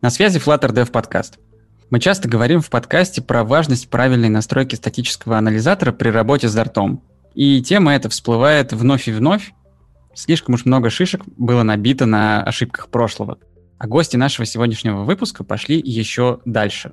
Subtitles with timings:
[0.00, 1.40] На связи Flutter Dev Podcast.
[1.90, 7.02] Мы часто говорим в подкасте про важность правильной настройки статического анализатора при работе с дартом.
[7.34, 9.52] И тема эта всплывает вновь и вновь.
[10.14, 13.38] Слишком уж много шишек было набито на ошибках прошлого.
[13.78, 16.92] А гости нашего сегодняшнего выпуска пошли еще дальше.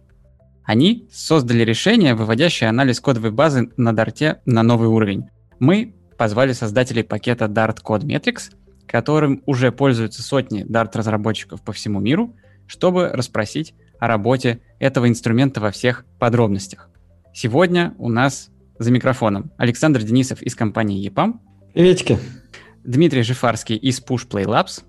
[0.63, 5.25] Они создали решение, выводящее анализ кодовой базы на дарте на новый уровень.
[5.59, 8.51] Мы позвали создателей пакета Dart Code Metrics,
[8.87, 12.35] которым уже пользуются сотни Dart-разработчиков по всему миру,
[12.67, 16.89] чтобы расспросить о работе этого инструмента во всех подробностях.
[17.33, 21.39] Сегодня у нас за микрофоном Александр Денисов из компании EPAM.
[21.73, 22.17] Приветики.
[22.83, 24.83] Дмитрий Жифарский из Push Play Labs.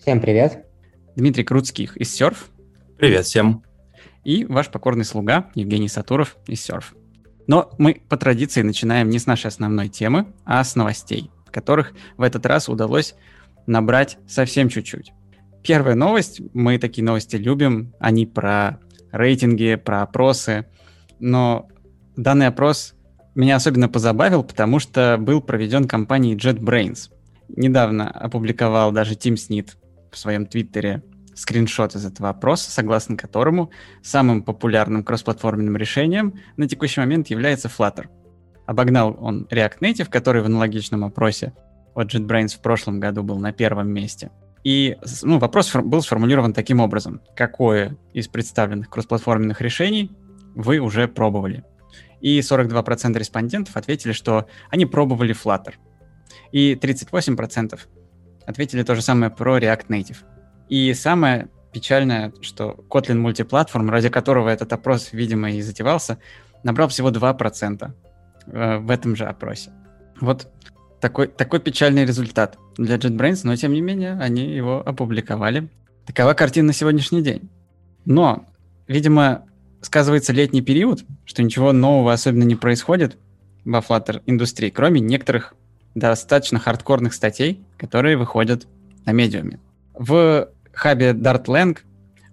[0.00, 0.64] Всем привет.
[1.16, 2.36] Дмитрий Круцких из Surf.
[2.96, 3.64] Привет всем.
[4.24, 6.84] И ваш покорный слуга Евгений Сатуров из Surf.
[7.46, 12.22] Но мы по традиции начинаем не с нашей основной темы, а с новостей, которых в
[12.22, 13.14] этот раз удалось
[13.66, 15.12] набрать совсем чуть-чуть.
[15.62, 18.80] Первая новость, мы такие новости любим, они про
[19.12, 20.66] рейтинги, про опросы,
[21.18, 21.68] но
[22.16, 22.94] данный опрос
[23.34, 27.10] меня особенно позабавил, потому что был проведен компанией JetBrains.
[27.48, 29.76] Недавно опубликовал даже Тим Снит
[30.10, 31.02] в своем твиттере
[31.34, 33.70] скриншот из этого опроса, согласно которому
[34.02, 38.08] самым популярным кроссплатформенным решением на текущий момент является Flutter.
[38.66, 41.52] Обогнал он React Native, который в аналогичном опросе
[41.94, 44.30] от JetBrains в прошлом году был на первом месте.
[44.62, 47.22] И ну, вопрос был сформулирован таким образом.
[47.34, 50.10] Какое из представленных кроссплатформенных решений
[50.54, 51.64] вы уже пробовали?
[52.20, 55.74] И 42% респондентов ответили, что они пробовали Flutter.
[56.52, 57.78] И 38%
[58.46, 60.18] ответили то же самое про React Native.
[60.68, 66.18] И самое печальное, что Kotlin Multiplatform, ради которого этот опрос, видимо, и затевался,
[66.62, 67.90] набрал всего 2%
[68.46, 69.72] э, в этом же опросе.
[70.20, 70.48] Вот
[71.00, 75.68] такой, такой печальный результат для JetBrains, но тем не менее они его опубликовали.
[76.06, 77.48] Такова картина на сегодняшний день.
[78.04, 78.46] Но,
[78.86, 79.46] видимо,
[79.80, 83.18] сказывается летний период, что ничего нового особенно не происходит
[83.64, 85.54] во Flutter индустрии, кроме некоторых
[85.94, 88.66] достаточно хардкорных статей, которые выходят
[89.06, 89.58] на медиуме.
[89.94, 91.78] В хабе DartLang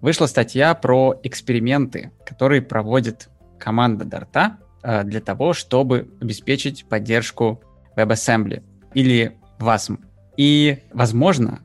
[0.01, 4.53] вышла статья про эксперименты, которые проводит команда Dart
[4.83, 7.61] э, для того, чтобы обеспечить поддержку
[7.97, 8.63] WebAssembly
[8.93, 9.99] или WASM.
[10.37, 11.59] И, возможно,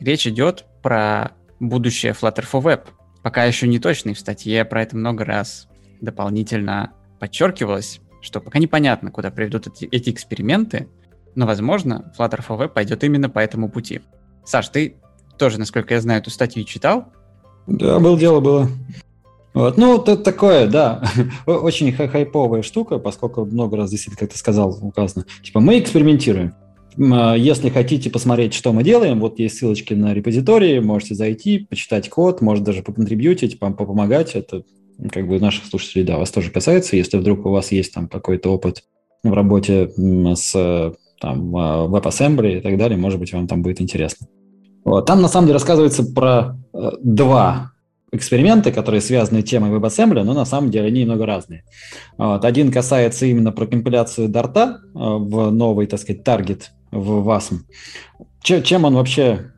[0.00, 2.86] речь идет про будущее Flutter for Web.
[3.22, 5.68] Пока еще не точно, в статье про это много раз
[6.00, 10.88] дополнительно подчеркивалось, что пока непонятно, куда приведут эти, эти эксперименты,
[11.34, 14.00] но, возможно, Flutter for Web пойдет именно по этому пути.
[14.44, 14.96] Саш, ты
[15.38, 17.12] тоже, насколько я знаю, эту статью читал.
[17.66, 18.68] Да, было дело, было.
[19.54, 19.76] Вот.
[19.76, 21.02] Ну, это такое, да,
[21.46, 25.26] очень хайповая штука, поскольку много раз действительно, как ты сказал, указано.
[25.42, 26.54] Типа, мы экспериментируем.
[26.98, 32.08] А, если хотите посмотреть, что мы делаем, вот есть ссылочки на репозитории, можете зайти, почитать
[32.08, 34.34] код, может даже попонтрибьютить, попомогать.
[34.34, 34.62] Это
[35.10, 36.96] как бы наших слушателей, да, вас тоже касается.
[36.96, 38.84] Если вдруг у вас есть там какой-то опыт
[39.22, 39.90] в работе
[40.34, 44.26] с там, а, WebAssembly и так далее, может быть, вам там будет интересно.
[44.84, 45.06] Вот.
[45.06, 47.71] Там, на самом деле, рассказывается про э, два
[48.12, 51.64] эксперимента, которые связаны темой WebAssembly, но на самом деле они немного разные.
[52.18, 52.44] Вот.
[52.44, 57.60] Один касается именно про компиляцию Дарта э, в новый, так сказать, таргет в WASM.
[58.42, 59.52] Чем, он вообще,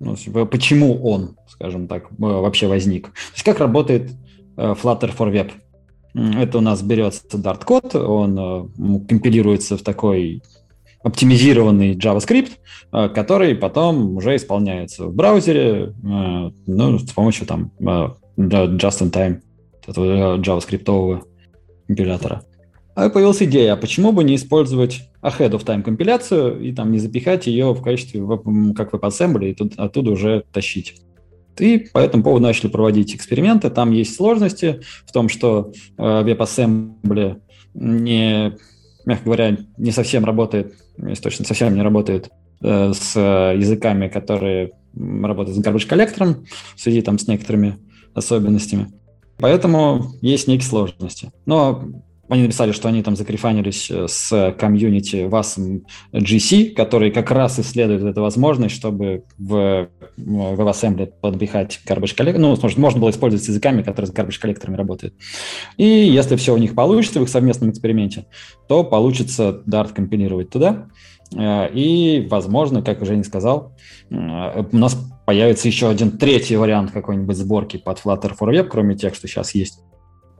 [0.00, 0.16] ну,
[0.46, 3.06] почему он, скажем так, э, вообще возник?
[3.06, 4.10] То есть как работает
[4.56, 5.52] э, Flutter for Web?
[6.14, 8.70] Это у нас берется Dart-код, он
[9.08, 10.44] компилируется в такой
[11.04, 12.52] оптимизированный JavaScript,
[12.92, 19.40] э, который потом уже исполняется в браузере э, ну, с помощью там э, just-in-time
[19.86, 21.22] этого JavaScript
[21.86, 22.42] компилятора.
[22.96, 26.98] А появилась идея, а почему бы не использовать ahead of time компиляцию и там не
[26.98, 28.22] запихать ее в качестве
[28.74, 30.94] как WebAssembly и тут, оттуда уже тащить.
[31.58, 33.68] И по этому поводу начали проводить эксперименты.
[33.70, 37.40] Там есть сложности в том, что WebAssembly
[37.74, 38.56] не
[39.04, 42.30] мягко говоря, не совсем работает, если точно совсем не работает
[42.62, 47.78] э, с языками, которые работают с garbage коллектором в связи там с некоторыми
[48.14, 48.92] особенностями.
[49.38, 51.32] Поэтому есть некие сложности.
[51.46, 51.84] Но
[52.28, 55.82] они написали, что они там закрифанились э, с комьюнити WASM
[56.12, 62.40] GC, который как раз исследует эту возможность, чтобы в, в WebAssembly подпихать garbage коллектор.
[62.40, 65.14] Ну, может, можно было использовать языками, которые с garbage коллекторами работают.
[65.76, 68.26] И если все у них получится в их совместном эксперименте,
[68.68, 70.86] то получится Dart компилировать туда.
[71.36, 73.72] Э, и, возможно, как уже не сказал,
[74.10, 78.96] э, у нас появится еще один третий вариант какой-нибудь сборки под Flutter for Web, кроме
[78.96, 79.80] тех, что сейчас есть.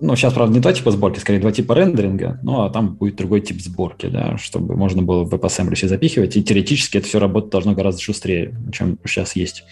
[0.00, 3.16] Ну, сейчас, правда, не два типа сборки, скорее два типа рендеринга, ну, а там будет
[3.16, 7.18] другой тип сборки, да, чтобы можно было в WebAssembly все запихивать, и теоретически это все
[7.18, 9.64] работать должно гораздо шустрее, чем сейчас есть.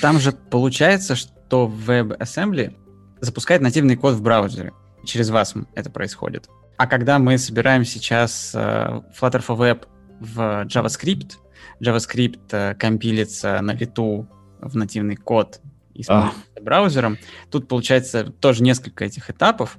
[0.00, 2.74] Там же получается, что WebAssembly
[3.20, 4.72] запускает нативный код в браузере.
[5.04, 6.48] Через вас это происходит.
[6.76, 9.86] А когда мы собираем сейчас uh, Flutter for Web
[10.20, 11.32] в JavaScript,
[11.80, 14.28] JavaScript uh, компилится на лету
[14.60, 15.60] в нативный код
[15.94, 16.32] и а.
[16.60, 17.18] браузером.
[17.50, 19.78] Тут получается тоже несколько этих этапов,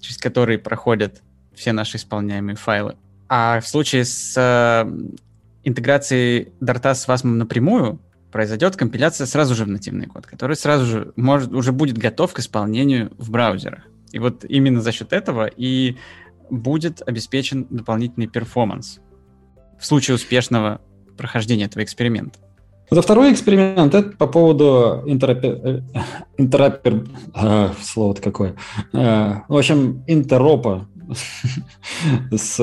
[0.00, 1.22] через которые проходят
[1.54, 2.96] все наши исполняемые файлы.
[3.28, 4.90] А в случае с э,
[5.64, 8.00] интеграцией Дарта с WASM напрямую
[8.30, 12.38] произойдет компиляция сразу же в нативный код, который сразу же может, уже будет готов к
[12.40, 13.84] исполнению в браузерах.
[14.10, 15.96] И вот именно за счет этого и
[16.50, 19.00] будет обеспечен дополнительный перформанс
[19.78, 20.80] в случае успешного
[21.16, 22.38] прохождения этого эксперимента.
[22.92, 25.02] За второй эксперимент это по поводу.
[25.06, 25.80] Э,
[26.36, 27.06] интеропер...
[27.32, 27.72] А,
[28.20, 28.54] какое.
[28.92, 30.86] А, в общем, интеропа
[32.30, 32.60] с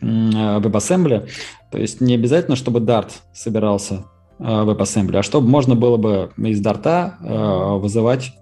[0.00, 1.28] WebAssembly.
[1.70, 4.06] То есть не обязательно, чтобы Dart собирался
[4.38, 8.32] в WebAssembly, а чтобы можно было бы из Dart вызывать,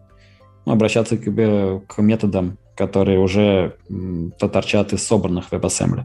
[0.66, 3.74] ну, обращаться к, к методам, которые уже
[4.38, 6.04] торчат из собранных WebAssembly.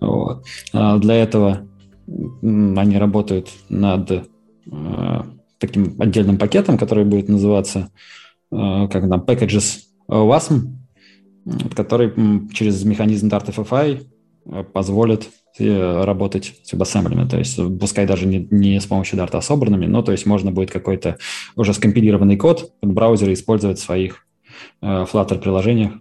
[0.00, 0.44] Вот.
[0.72, 1.60] Для этого
[2.08, 4.37] они работают над Э,
[5.58, 7.90] таким отдельным пакетом, который будет называться
[8.50, 10.68] э, как там, packages WASM,
[11.74, 12.12] который
[12.52, 14.06] через механизм Dart FFI
[14.46, 15.28] э, позволит
[15.60, 17.28] работать с WebAssembly.
[17.28, 20.52] То есть пускай даже не, не с помощью Dart, а собранными, но то есть можно
[20.52, 21.18] будет какой-то
[21.56, 24.24] уже скомпилированный код под браузеры использовать в своих
[24.80, 25.94] Flutter приложениях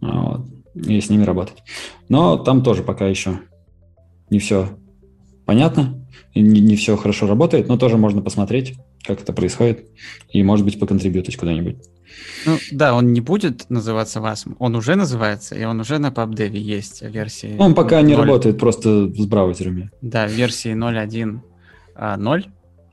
[0.00, 1.58] вот, и с ними работать.
[2.08, 3.40] Но там тоже пока еще
[4.30, 4.78] не все
[5.46, 6.06] понятно
[6.40, 9.86] не, не все хорошо работает, но тоже можно посмотреть, как это происходит,
[10.30, 11.76] и, может быть, поконтрибьютить куда-нибудь.
[12.44, 16.56] Ну, да, он не будет называться WASM, он уже называется, и он уже на PubDev
[16.56, 17.56] есть версии.
[17.58, 18.06] Он пока 0.
[18.06, 19.90] не работает просто с браузерами.
[20.02, 21.40] Да, версии 0.1.0
[21.96, 22.18] а,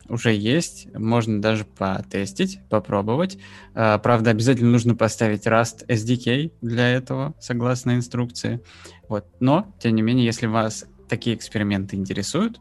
[0.10, 3.38] уже есть, можно даже потестить, попробовать.
[3.74, 8.60] А, правда, обязательно нужно поставить Rust SDK для этого, согласно инструкции.
[9.08, 9.26] Вот.
[9.40, 12.60] Но, тем не менее, если вас такие эксперименты интересуют,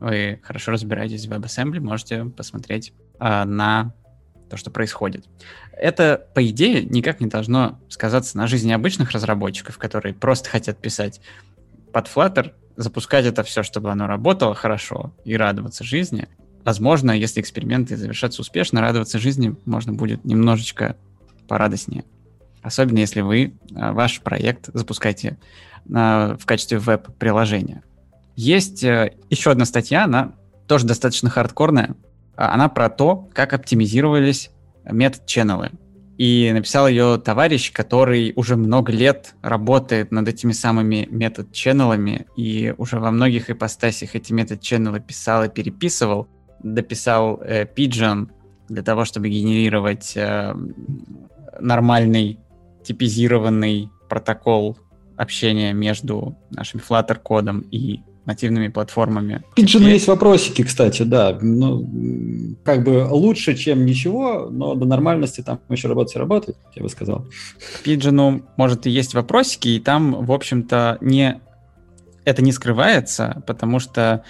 [0.00, 3.94] вы хорошо разбираетесь в WebAssembly, можете посмотреть э, на
[4.50, 5.26] то, что происходит.
[5.72, 11.20] Это, по идее, никак не должно сказаться на жизни обычных разработчиков, которые просто хотят писать
[11.92, 16.28] под Flutter, запускать это все, чтобы оно работало хорошо и радоваться жизни.
[16.64, 20.96] Возможно, если эксперименты завершатся успешно, радоваться жизни можно будет немножечко
[21.48, 22.04] порадостнее.
[22.62, 25.38] Особенно если вы а, ваш проект запускаете
[25.84, 27.82] в качестве веб-приложения.
[28.36, 30.32] Есть э, еще одна статья, она
[30.66, 31.94] тоже достаточно хардкорная.
[32.36, 34.50] А, она про то, как оптимизировались
[34.84, 35.70] метод-ченнелы.
[36.18, 43.00] И написал ее товарищ, который уже много лет работает над этими самыми метод-ченнелами и уже
[43.00, 46.28] во многих ипостасях эти метод-ченнелы писал и переписывал.
[46.62, 48.30] Дописал э, Pigeon
[48.68, 50.54] для того, чтобы генерировать э,
[51.60, 52.38] нормальный
[52.84, 54.78] типизированный протокол
[55.22, 59.42] общения между нашим Flutter кодом и нативными платформами.
[59.56, 61.38] Pigeon есть вопросики, кстати, да.
[61.40, 66.82] Ну, как бы лучше, чем ничего, но до нормальности там еще работать и работать, я
[66.82, 67.26] бы сказал.
[67.84, 71.40] Pigeon, может, и есть вопросики, и там, в общем-то, не...
[72.24, 74.22] это не скрывается, потому что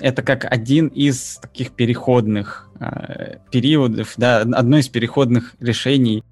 [0.00, 6.24] это как один из таких переходных э, периодов, да, одно из переходных решений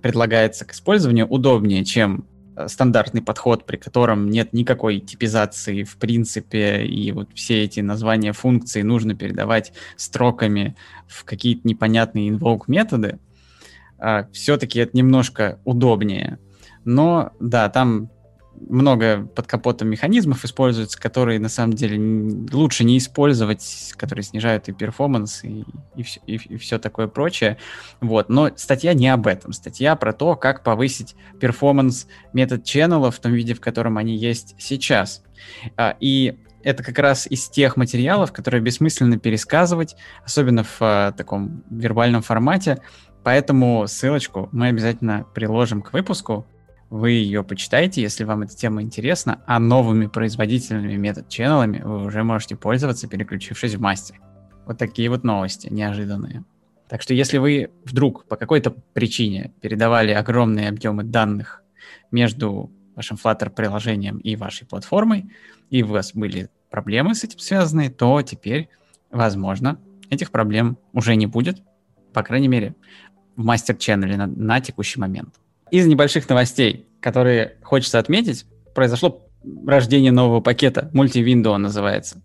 [0.00, 2.24] предлагается к использованию удобнее, чем
[2.66, 8.82] стандартный подход, при котором нет никакой типизации в принципе, и вот все эти названия функций
[8.82, 13.18] нужно передавать строками в какие-то непонятные invoke методы,
[13.98, 16.38] а, все-таки это немножко удобнее.
[16.84, 18.10] Но да, там
[18.68, 24.72] много под капотом механизмов используется, которые на самом деле лучше не использовать, которые снижают и
[24.72, 27.58] перформанс, и, и, все, и, и все такое прочее.
[28.00, 28.28] Вот.
[28.28, 29.52] Но статья не об этом.
[29.52, 34.54] Статья про то, как повысить перформанс метод ченнелов в том виде, в котором они есть
[34.58, 35.22] сейчас.
[35.76, 39.94] А, и это как раз из тех материалов, которые бессмысленно пересказывать,
[40.24, 42.82] особенно в а, таком вербальном формате.
[43.22, 46.46] Поэтому ссылочку мы обязательно приложим к выпуску.
[46.90, 52.54] Вы ее почитайте, если вам эта тема интересна, а новыми производительными метод-ченнелами вы уже можете
[52.54, 54.20] пользоваться, переключившись в мастер.
[54.66, 56.44] Вот такие вот новости неожиданные.
[56.88, 61.62] Так что если вы вдруг по какой-то причине передавали огромные объемы данных
[62.12, 65.32] между вашим Flutter приложением и вашей платформой,
[65.70, 68.68] и у вас были проблемы с этим связанные, то теперь,
[69.10, 71.62] возможно, этих проблем уже не будет,
[72.12, 72.76] по крайней мере,
[73.34, 75.34] в мастер-ченнеле на, на текущий момент.
[75.70, 79.26] Из небольших новостей, которые хочется отметить, произошло
[79.66, 82.22] рождение нового пакета, Multi-Window называется.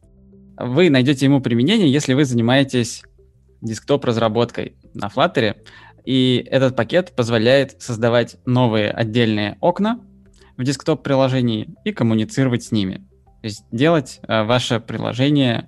[0.58, 3.04] Вы найдете ему применение, если вы занимаетесь
[3.62, 5.56] десктоп-разработкой на Flutter,
[6.06, 10.00] и этот пакет позволяет создавать новые отдельные окна
[10.58, 13.08] в десктоп-приложении и коммуницировать с ними.
[13.42, 15.68] То есть делать э, ваше приложение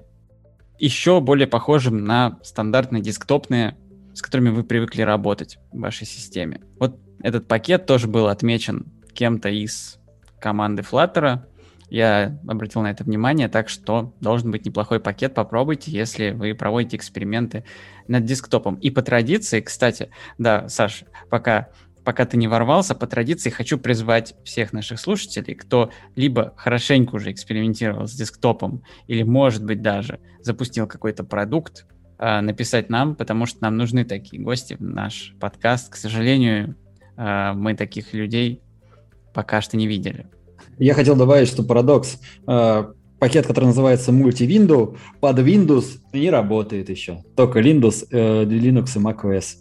[0.80, 3.78] еще более похожим на стандартные десктопные,
[4.14, 6.62] с которыми вы привыкли работать в вашей системе.
[6.80, 9.98] Вот этот пакет тоже был отмечен кем-то из
[10.40, 11.40] команды Flutter.
[11.90, 15.34] Я обратил на это внимание, так что должен быть неплохой пакет.
[15.34, 17.64] Попробуйте, если вы проводите эксперименты
[18.08, 18.76] над десктопом.
[18.76, 21.70] И по традиции, кстати, да, Саш, пока
[22.04, 27.32] пока ты не ворвался, по традиции хочу призвать всех наших слушателей, кто либо хорошенько уже
[27.32, 31.86] экспериментировал с десктопом, или, может быть, даже запустил какой-то продукт,
[32.18, 35.92] а, написать нам, потому что нам нужны такие гости в наш подкаст.
[35.92, 36.76] К сожалению,
[37.16, 38.62] мы таких людей
[39.34, 40.28] пока что не видели.
[40.78, 42.20] Я хотел добавить, что парадокс.
[42.48, 47.24] А, пакет, который называется Multi-Window, под Windows не работает еще.
[47.38, 49.60] Только Windows, э, Linux и macOS.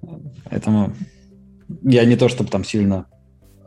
[0.50, 0.94] Поэтому
[1.82, 3.04] я не то, чтобы там сильно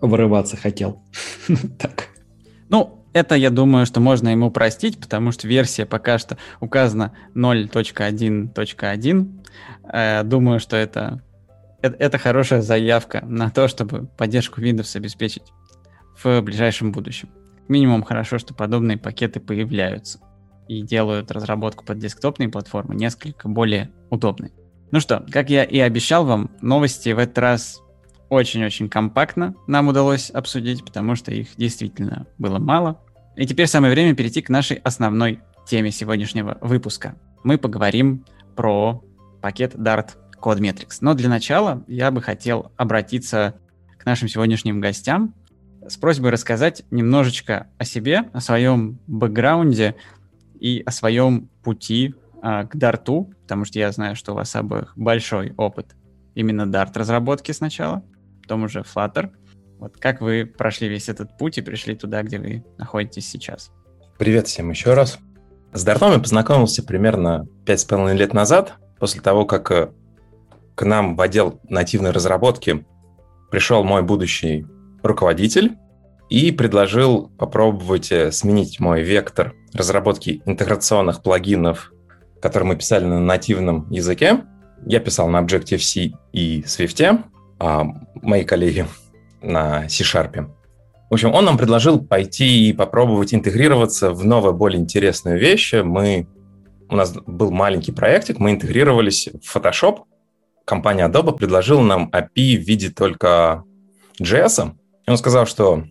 [0.02, 1.04] вырываться хотел.
[1.78, 2.08] так.
[2.70, 9.44] Ну, это, я думаю, что можно ему простить, потому что версия пока что указана 0.1.1.
[9.94, 11.22] Э, думаю, что это,
[11.82, 15.52] это, это хорошая заявка на то, чтобы поддержку Windows обеспечить
[16.24, 17.30] в ближайшем будущем.
[17.68, 20.20] Минимум хорошо, что подобные пакеты появляются
[20.68, 24.52] и делают разработку под десктопные платформы несколько более удобной.
[24.92, 27.82] Ну что, как я и обещал вам, новости в этот раз
[28.30, 33.02] очень-очень компактно нам удалось обсудить, потому что их действительно было мало.
[33.36, 37.16] И теперь самое время перейти к нашей основной теме сегодняшнего выпуска.
[37.44, 39.04] Мы поговорим про
[39.42, 40.12] пакет Dart
[40.42, 40.98] CodeMetrics.
[41.02, 43.56] Но для начала я бы хотел обратиться
[43.98, 45.36] к нашим сегодняшним гостям
[45.88, 49.96] с просьбой рассказать немножечко о себе, о своем бэкграунде
[50.60, 53.06] и о своем пути а, к Dart,
[53.44, 55.96] потому что я знаю, что у вас обоих большой опыт
[56.36, 58.04] именно Dart разработки сначала
[58.52, 59.32] потом уже Flutter.
[59.80, 63.72] Вот как вы прошли весь этот путь и пришли туда, где вы находитесь сейчас?
[64.20, 65.20] Привет всем еще раз.
[65.72, 69.92] С Дартом я познакомился примерно 5,5 лет назад, после того, как э,
[70.82, 72.84] к нам в отдел нативной разработки
[73.52, 74.66] пришел мой будущий
[75.04, 75.76] руководитель
[76.28, 81.92] и предложил попробовать э, сменить мой вектор разработки интеграционных плагинов,
[82.42, 84.42] которые мы писали на нативном языке.
[84.88, 87.26] Я писал на Objective-C и Swift,
[87.60, 87.86] а,
[88.16, 88.88] мои коллеги
[89.44, 90.50] на C-Sharp.
[91.12, 95.74] В общем, он нам предложил пойти и попробовать интегрироваться в новую, более интересную вещь.
[95.74, 96.26] Мы,
[96.90, 100.06] у нас был маленький проектик, мы интегрировались в Photoshop.
[100.72, 103.66] Компания Adobe предложила нам API в виде только
[104.22, 104.72] JS.
[105.06, 105.84] И он сказал, что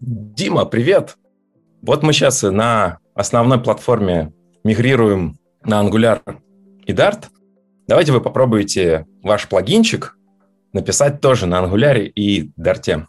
[0.00, 1.18] «Дима, привет!
[1.82, 4.32] Вот мы сейчас на основной платформе
[4.64, 6.22] мигрируем на Angular
[6.86, 7.26] и Dart.
[7.88, 10.16] Давайте вы попробуете ваш плагинчик
[10.72, 13.04] написать тоже на Angular и Dart.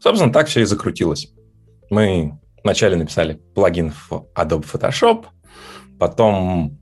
[0.00, 1.32] Собственно, так все и закрутилось.
[1.88, 5.24] Мы вначале написали плагин в Adobe Photoshop,
[5.98, 6.78] потом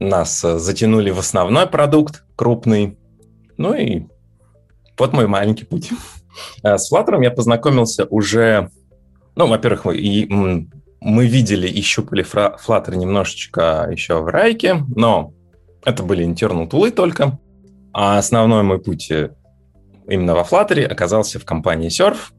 [0.00, 2.98] нас затянули в основной продукт, крупный,
[3.56, 4.02] ну и
[4.98, 5.90] вот мой маленький путь.
[6.62, 8.70] А с Flutter я познакомился уже,
[9.34, 10.26] ну, во-первых, и
[11.00, 15.32] мы видели и щупали Flutter немножечко еще в Райке, но
[15.84, 17.38] это были internal тулы только.
[17.92, 19.10] А основной мой путь
[20.08, 22.32] именно во Flutter оказался в компании Surf.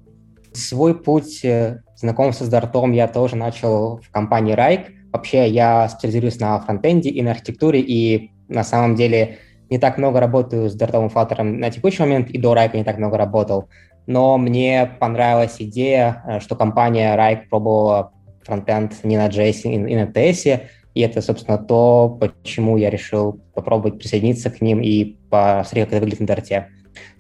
[0.54, 4.92] Свой путь э, знакомства с Dart я тоже начал в компании Rike.
[5.12, 10.20] Вообще я специализируюсь на фронтенде и на архитектуре, и на самом деле не так много
[10.20, 13.70] работаю с и Flutter на текущий момент, и до Rike не так много работал.
[14.06, 18.12] Но мне понравилась идея, э, что компания Rike пробовала
[18.44, 20.62] фронтенд не на JS и на TS,
[20.94, 26.00] и это, собственно, то, почему я решил попробовать присоединиться к ним и посмотреть, как это
[26.00, 26.68] выглядит на Дарте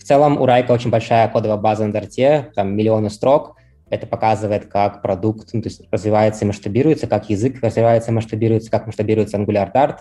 [0.08, 3.58] целом у Райка очень большая кодовая база на Дарте, там миллионы строк.
[3.90, 8.72] Это показывает, как продукт ну, то есть развивается и масштабируется, как язык развивается и масштабируется,
[8.72, 9.98] как масштабируется Angular Dart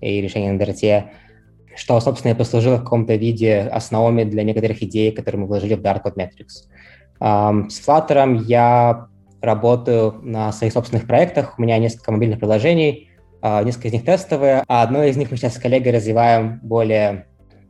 [0.00, 1.12] и решение на Дарте,
[1.76, 5.80] что, собственно, и послужило в каком-то виде основами для некоторых идей, которые мы вложили в
[5.80, 6.68] Dart Code Metrics.
[7.20, 9.06] Um, с Flutter я
[9.40, 11.58] работаю на своих собственных проектах.
[11.58, 13.10] У меня несколько мобильных приложений,
[13.42, 17.26] uh, несколько из них тестовые, а одно из них мы сейчас с коллегой развиваем более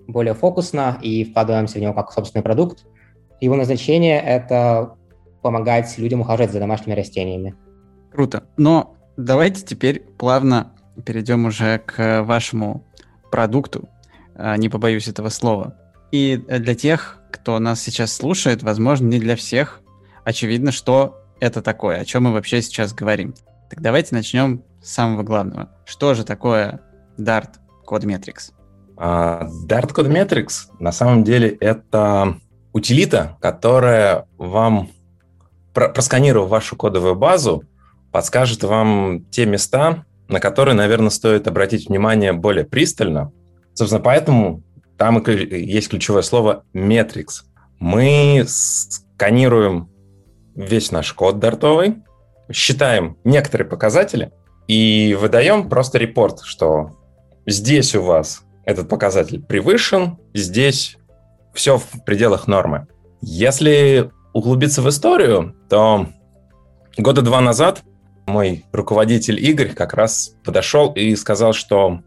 [0.09, 2.85] более фокусно и вкладываемся в него как собственный продукт.
[3.41, 4.97] Его назначение— это
[5.43, 7.55] помогать людям ухаживать за домашними растениями.
[8.11, 8.45] Круто.
[8.57, 10.73] Но давайте теперь плавно
[11.05, 12.85] перейдем уже к вашему
[13.31, 13.89] продукту,
[14.59, 15.77] не побоюсь этого слова.
[16.11, 19.81] И для тех, кто нас сейчас слушает, возможно, не для всех
[20.25, 23.35] очевидно, что это такое, о чем мы вообще сейчас говорим.
[23.71, 25.71] Так давайте начнем с самого главного.
[25.85, 26.81] Что же такое
[27.19, 27.51] Dart
[27.87, 28.53] Code Metrics?
[28.97, 32.37] Uh, Dart Code Metrics на самом деле это
[32.73, 34.91] утилита, которая вам,
[35.73, 37.65] просканировав вашу кодовую базу,
[38.11, 43.33] подскажет вам те места, на которые, наверное, стоит обратить внимание более пристально.
[43.75, 44.63] Собственно, поэтому
[44.97, 47.43] там есть ключевое слово metrics.
[47.79, 49.91] Мы сканируем
[50.55, 51.97] весь наш код дартовый,
[52.53, 54.33] считаем некоторые показатели
[54.69, 56.99] и выдаем просто репорт, что
[57.47, 60.97] здесь у вас этот показатель превышен, здесь
[61.53, 62.87] все в пределах нормы.
[63.21, 66.07] Если углубиться в историю, то
[66.97, 67.83] года два назад
[68.27, 72.01] мой руководитель Игорь как раз подошел и сказал, что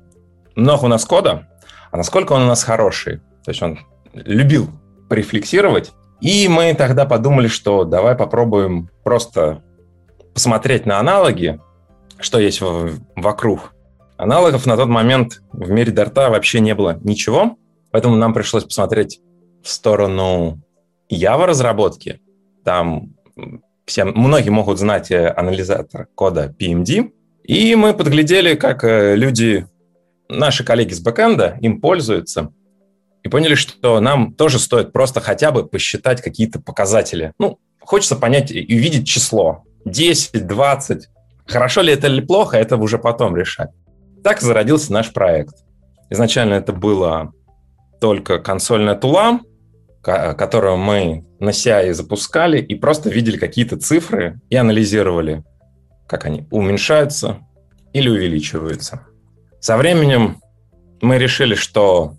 [0.56, 1.48] много у нас кода,
[1.96, 3.20] а насколько он у нас хороший.
[3.46, 3.80] То есть он
[4.14, 4.68] любил
[5.08, 5.94] порефлексировать.
[6.20, 9.64] И мы тогда подумали, что давай попробуем просто
[10.34, 11.62] посмотреть на аналоги,
[12.20, 13.74] что есть вокруг.
[14.18, 17.56] Аналогов на тот момент в мире Дарта вообще не было ничего,
[17.92, 19.22] поэтому нам пришлось посмотреть
[19.64, 20.60] в сторону
[21.10, 22.20] Java разработки.
[22.66, 23.16] Там
[23.86, 27.10] все, многие могут знать э, анализатор кода PMD,
[27.46, 29.66] и мы подглядели, как э, люди,
[30.30, 32.52] наши коллеги с бэкэнда, им пользуются,
[33.24, 37.34] и поняли, что нам тоже стоит просто хотя бы посчитать какие-то показатели.
[37.40, 39.64] Ну, хочется понять и увидеть число.
[39.86, 41.08] 10, 20.
[41.48, 43.70] Хорошо ли это или плохо, это уже потом решать.
[44.24, 45.56] Так зародился наш проект.
[46.12, 47.34] Изначально это было
[48.00, 49.40] только консольная тула,
[50.04, 55.44] которую мы на CI запускали и просто видели какие-то цифры и анализировали,
[56.08, 57.40] как они уменьшаются
[57.94, 59.08] или увеличиваются.
[59.66, 60.38] Со временем
[61.02, 62.18] мы решили, что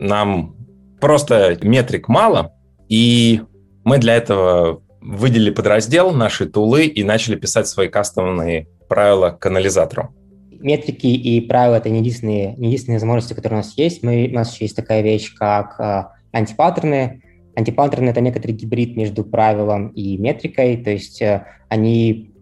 [0.00, 0.56] нам
[1.00, 2.52] просто метрик мало,
[2.88, 3.42] и
[3.84, 10.12] мы для этого выделили подраздел нашей тулы и начали писать свои кастомные правила к анализатору.
[10.50, 14.02] Метрики и правила— это не единственные, не единственные возможности, которые у нас есть.
[14.02, 17.22] Мы, у нас еще есть такая вещь, как а, антипаттерны.
[17.54, 22.32] Антипаттерны— это некоторый гибрид между правилом и метрикой, то есть э, они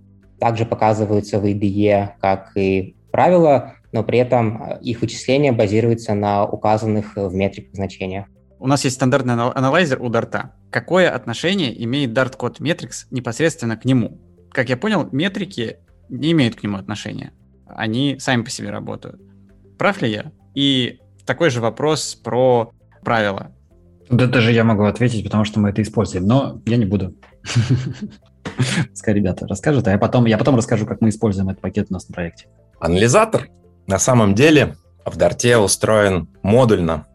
[0.40, 6.44] также показываются в IDE, как и правила, но при этом э, их вычисление базируется на
[6.44, 8.26] указанных в метриках значениях.
[8.58, 10.52] У нас есть стандартный анализер у Дарта.
[10.70, 14.20] Какое отношение имеет Dart Code Metrics непосредственно к нему?
[14.50, 17.32] Как я понял, метрики не имеют к нему отношения.
[17.66, 19.20] Они сами по себе работают.
[19.78, 20.32] Прав ли я?
[20.54, 22.72] И такой же вопрос про
[23.04, 23.52] правила.
[24.10, 27.14] Да даже я могу ответить, потому что мы это используем, но я не буду.
[28.90, 31.92] Пускай ребята расскажут, а я потом, я потом расскажу, как мы используем этот пакет у
[31.92, 32.46] нас на проекте.
[32.80, 33.48] Анализатор
[33.88, 37.06] на самом деле в Дарте устроен модульно.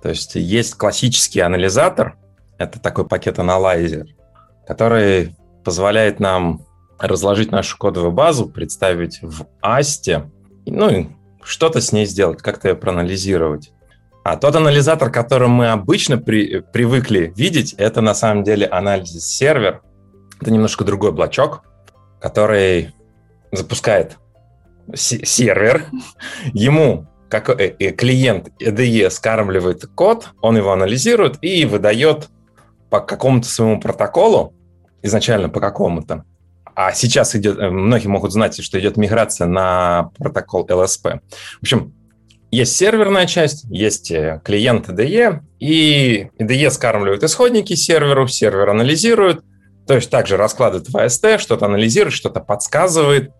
[0.00, 2.16] То есть есть классический анализатор,
[2.56, 4.06] это такой пакет-аналайзер,
[4.66, 6.64] который позволяет нам
[6.98, 10.30] разложить нашу кодовую базу, представить в Асте,
[10.66, 11.06] ну и
[11.42, 13.72] что-то с ней сделать, как-то ее проанализировать.
[14.22, 19.80] А тот анализатор, который мы обычно при, привыкли видеть, это на самом деле анализ сервер.
[20.40, 21.62] Это немножко другой блочок,
[22.20, 22.94] который
[23.50, 24.18] запускает
[24.94, 25.86] сервер,
[26.52, 32.28] ему как э, э, клиент EDE скармливает код, он его анализирует и выдает
[32.90, 34.52] по какому-то своему протоколу,
[35.02, 36.24] изначально по какому-то,
[36.74, 41.20] а сейчас идет, э, многие могут знать, что идет миграция на протокол LSP.
[41.20, 41.94] В общем,
[42.50, 44.08] есть серверная часть, есть
[44.42, 49.44] клиент IDE, и IDE скармливает исходники серверу, сервер анализирует,
[49.86, 53.30] то есть также раскладывает в AST, что-то анализирует, что-то подсказывает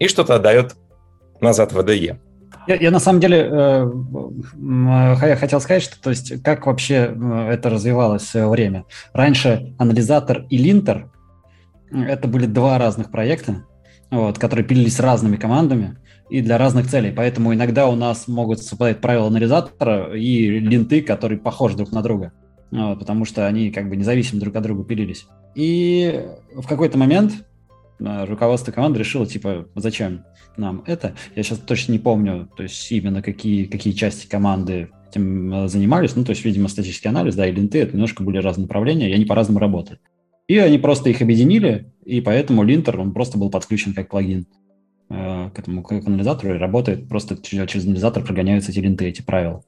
[0.00, 0.74] и что-то отдает
[1.40, 2.18] назад в IDE.
[2.66, 3.90] Я, я на самом деле э,
[5.22, 8.84] э, хотел сказать, что то есть как вообще э, это развивалось в свое время.
[9.12, 11.10] Раньше анализатор и линтер
[11.92, 13.64] это были два разных проекта,
[14.10, 17.12] вот, которые пилились разными командами и для разных целей.
[17.12, 22.32] Поэтому иногда у нас могут совпадать правила анализатора и линты, которые похожи друг на друга.
[22.72, 25.26] Вот, потому что они как бы независимо друг от друга пилились.
[25.54, 27.42] И в какой-то момент э,
[27.98, 30.24] руководство команды решило, типа, зачем
[30.56, 31.14] нам это?
[31.34, 36.16] Я сейчас точно не помню, то есть именно какие, какие части команды этим э, занимались.
[36.16, 39.14] Ну, то есть, видимо, статический анализ, да, и линты— это немножко были разные направления, и
[39.14, 40.00] они по-разному работают.
[40.48, 44.46] И они просто их объединили, и поэтому линтер, он просто был подключен как плагин
[45.10, 49.22] э, к этому к анализатору и работает, просто через, через анализатор прогоняются эти линты, эти
[49.22, 49.62] правила.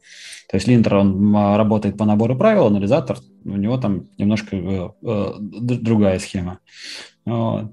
[0.51, 5.33] То есть линтер, он работает по набору правил, анализатор, у него там немножко э, э,
[5.39, 6.61] другая схема.
[7.27, 7.73] Вот.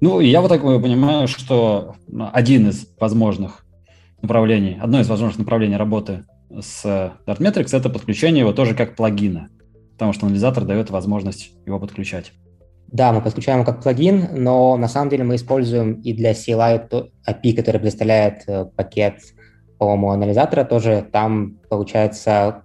[0.00, 1.96] Ну, я вот так понимаю, что
[2.32, 3.64] один из возможных
[4.20, 6.84] направлений, одно из возможных направлений работы с
[7.26, 9.48] Dartmetrics– это подключение его тоже как плагина.
[9.92, 12.32] потому что анализатор дает возможность его подключать.
[12.88, 16.88] Да, мы подключаем его как плагин, но на самом деле мы используем и для CLI
[17.26, 19.20] API, который предоставляет э, пакет,
[19.78, 21.06] по-моему, анализатора тоже.
[21.10, 22.62] Там, получается,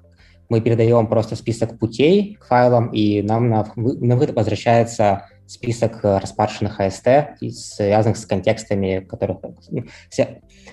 [0.48, 6.80] мы передаем просто список путей к файлам, и нам на, на выход возвращается список распаршенных
[6.80, 9.38] AST, связанных с контекстами, которых...
[9.70, 9.86] Ну,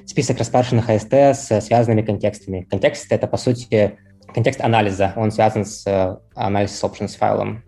[0.06, 2.66] список распаршенных AST с связанными контекстами.
[2.70, 3.98] Контекст— это, по сути,
[4.32, 5.12] контекст анализа.
[5.16, 7.64] Он связан с э, анализ options файлом.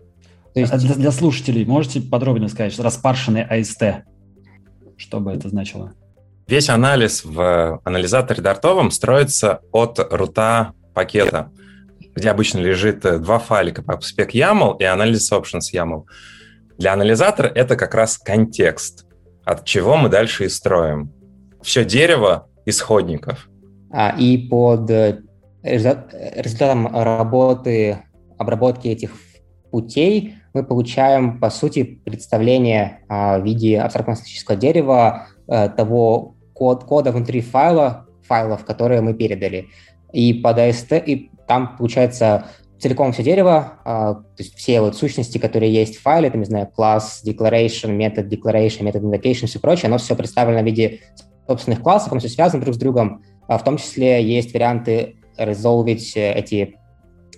[0.53, 0.73] То есть...
[0.77, 4.03] для, для слушателей можете подробнее сказать, что распаршенный AST,
[4.97, 5.93] что бы это значило?
[6.47, 11.51] Весь анализ в анализаторе дартовом строится от рута пакета,
[12.15, 16.05] где обычно лежит э, два файлика spec YAML и анализ options YAML.
[16.81, 19.05] Для анализатора это как раз контекст,
[19.45, 21.11] от чего мы дальше и строим.
[21.61, 23.47] Все дерево исходников.
[23.91, 25.19] А, и под э,
[25.61, 27.99] результатом работы,
[28.39, 29.11] обработки этих
[29.69, 36.85] путей мы получаем, по сути, представление а, в виде абстрактного статического дерева а, того код,
[36.85, 39.67] кода внутри файла, файлов, которые мы передали.
[40.13, 42.47] И под AST, и там получается
[42.81, 46.45] целиком все дерево, а, то есть все вот сущности, которые есть в файле, там, не
[46.45, 50.99] знаю, класс, declaration, метод declaration, метод invocation, все прочее, оно все представлено в виде
[51.47, 53.23] собственных классов, оно все связано друг с другом.
[53.47, 56.77] А в том числе есть варианты резолвить э, эти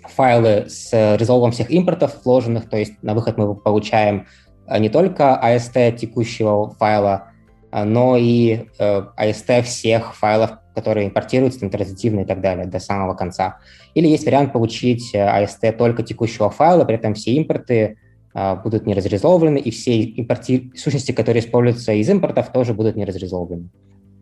[0.04, 4.28] файлы с резолвом всех импортов вложенных, то есть на выход мы получаем
[4.68, 7.30] э, не только AST текущего файла,
[7.72, 13.60] э, но и AST всех файлов, которые импортируются, транзитивно и так далее, до самого конца.
[13.94, 17.98] Или есть вариант получить AST только текущего файла, при этом все импорты
[18.64, 20.72] будут не разрезолвлены, и все импорти...
[20.76, 23.70] сущности, которые используются из импортов, тоже будут не разрезолвлены.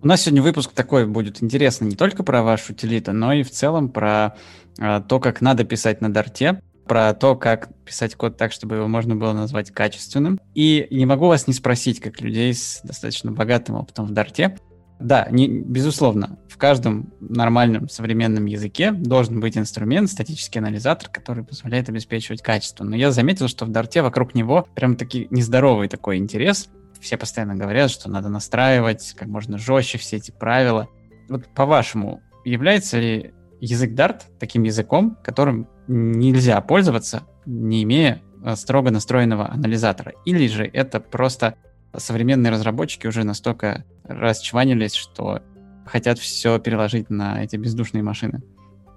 [0.04, 3.52] У нас сегодня выпуск такой будет интересный не только про вашу утилиту, но и в
[3.52, 4.36] целом про
[4.80, 8.88] э, то, как надо писать на дарте, про то, как писать код так, чтобы его
[8.88, 10.40] можно было назвать качественным.
[10.56, 14.58] И не могу вас не спросить, как людей с достаточно богатым опытом в дарте.
[15.02, 21.90] Да, не, безусловно, в каждом нормальном современном языке должен быть инструмент, статический анализатор, который позволяет
[21.90, 22.84] обеспечивать качество.
[22.84, 26.70] Но я заметил, что в дарте вокруг него прям таки нездоровый такой интерес
[27.02, 30.88] все постоянно говорят, что надо настраивать как можно жестче все эти правила.
[31.28, 38.92] Вот по-вашему, является ли язык Dart таким языком, которым нельзя пользоваться, не имея э, строго
[38.92, 40.14] настроенного анализатора?
[40.26, 41.56] Или же это просто
[41.96, 45.42] современные разработчики уже настолько расчванились, что
[45.86, 48.42] хотят все переложить на эти бездушные машины?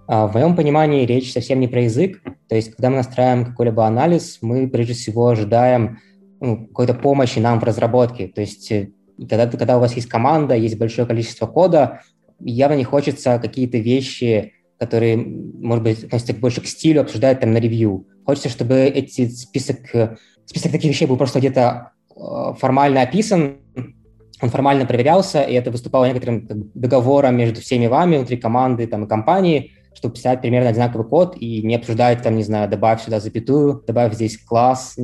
[0.07, 2.23] А, в моем понимании речь совсем не про язык.
[2.49, 5.99] То есть, когда мы настраиваем какой-либо анализ, мы прежде всего ожидаем
[6.41, 8.29] ну, какой-то помощи нам в разработке.
[8.29, 12.03] То есть э, когда, когда у вас есть команда, есть большое количество кода,
[12.41, 17.59] явно не хочется какие-то вещи, которые, может быть, относятся больше к стилю, обсуждать там на
[17.59, 18.07] ревью.
[18.27, 23.59] Хочется, чтобы эти список, э, список таких вещей был просто где-то формально описан,
[24.41, 29.09] он формально проверялся, и это выступало некоторым договором между всеми вами внутри команды там, и
[29.09, 33.83] компании, чтобы писать примерно одинаковый код и не обсуждать, там, не знаю, добавь сюда запятую,
[33.87, 34.99] добавь здесь класс,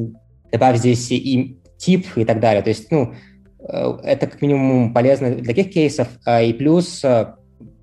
[0.53, 2.63] добавь здесь и тип и так далее.
[2.63, 3.15] То есть, ну,
[3.61, 6.09] э, это как минимум полезно для таких кейсов.
[6.25, 7.35] А и плюс э,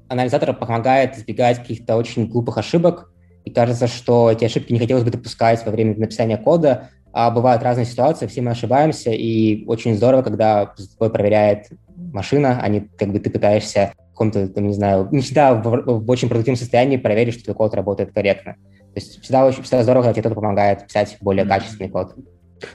[0.07, 3.11] анализатор помогает избегать каких-то очень глупых ошибок.
[3.45, 6.89] И кажется, что эти ошибки не хотелось бы допускать во время написания кода.
[7.13, 12.67] А бывают разные ситуации, все мы ошибаемся, и очень здорово, когда твой проверяет машина, а
[12.67, 16.27] не как бы ты пытаешься в каком-то, там, не знаю, не всегда в, в очень
[16.27, 18.53] продуктивном состоянии проверить, что твой код работает корректно.
[18.53, 22.15] То есть всегда, очень, всегда здорово, когда тебе кто-то помогает писать более качественный код.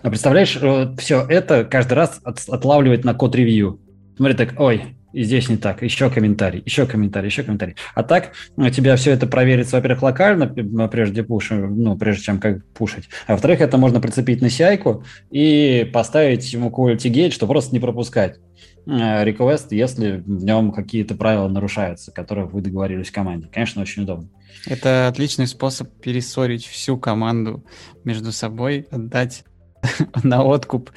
[0.02, 0.58] А представляешь,
[0.98, 3.80] все это каждый раз от, отлавливать на код-ревью.
[4.16, 7.76] Смотри так, ой, и здесь не так, еще комментарий, еще комментарий, еще комментарий.
[7.94, 10.46] А так у тебя все это проверится, во-первых, локально,
[10.88, 13.08] прежде пуш, ну, прежде чем как пушить.
[13.26, 17.80] А во-вторых, это можно прицепить на ci и поставить ему quality gate, чтобы просто не
[17.80, 18.38] пропускать
[18.86, 23.48] request, если в нем какие-то правила нарушаются, которые вы договорились в команде.
[23.52, 24.28] Конечно, очень удобно.
[24.66, 27.64] Это отличный способ перессорить всю команду
[28.04, 29.44] между собой, отдать
[30.22, 30.90] на откуп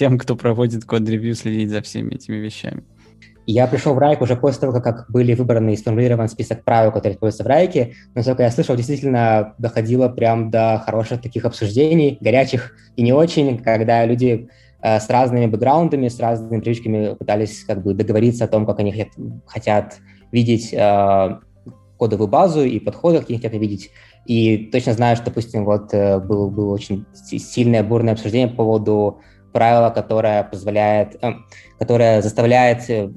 [0.00, 2.82] тем, кто проводит код-ревью, следить за всеми этими вещами.
[3.46, 7.16] Я пришел в Райк уже после того, как были выбраны и сформулирован список правил, которые
[7.16, 7.92] используются в Райке.
[8.14, 14.06] Насколько я слышал, действительно доходило прям до хороших таких обсуждений, горячих и не очень, когда
[14.06, 14.48] люди
[14.80, 18.92] э, с разными бэкграундами, с разными привычками пытались как бы договориться о том, как они
[18.92, 19.08] хотят,
[19.44, 19.96] хотят
[20.32, 21.38] видеть э,
[21.98, 23.90] кодовую базу и подходы, какие они хотят видеть.
[24.24, 29.20] И точно знаю, что, допустим, вот э, было, было очень сильное бурное обсуждение по поводу
[29.52, 31.34] правила, которое позволяет, э,
[31.78, 33.10] которое заставляет э,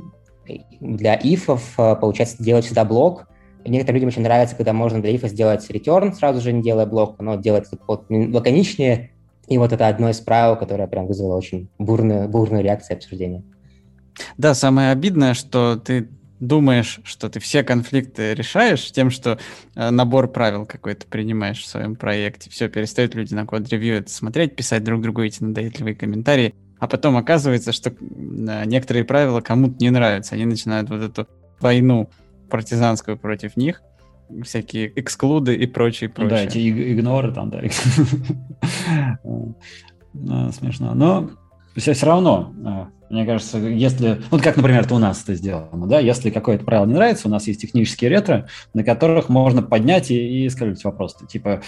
[0.79, 3.27] для ифов, получается, делать всегда блок,
[3.65, 7.19] Некоторым людям очень нравится, когда можно для ифа сделать return, сразу же не делая блок,
[7.19, 9.11] но делать вот лаконичнее.
[9.47, 13.43] И вот это одно из правил, которое прям вызвало очень бурную, бурную реакцию обсуждения.
[14.37, 16.09] Да, самое обидное, что ты
[16.47, 19.39] думаешь, что ты все конфликты решаешь тем, что
[19.75, 22.49] э, набор правил какой-то принимаешь в своем проекте.
[22.49, 26.53] Все, перестают люди на код-ревью это смотреть, писать друг другу эти надоедливые комментарии.
[26.79, 30.35] А потом оказывается, что э, некоторые правила кому-то не нравятся.
[30.35, 31.27] Они начинают вот эту
[31.61, 32.09] войну
[32.49, 33.81] партизанскую против них,
[34.43, 36.29] всякие эксклуды и прочее, прочее.
[36.29, 37.61] Да, эти игноры там, да.
[40.51, 40.93] Смешно.
[40.93, 41.31] Но
[41.75, 44.21] все, все равно, э, мне кажется, если...
[44.31, 47.31] Вот как, например, это у нас это сделано, да, если какое-то правило не нравится, у
[47.31, 51.15] нас есть технические ретро, на которых можно поднять и, и скажите вопрос.
[51.27, 51.61] Типа,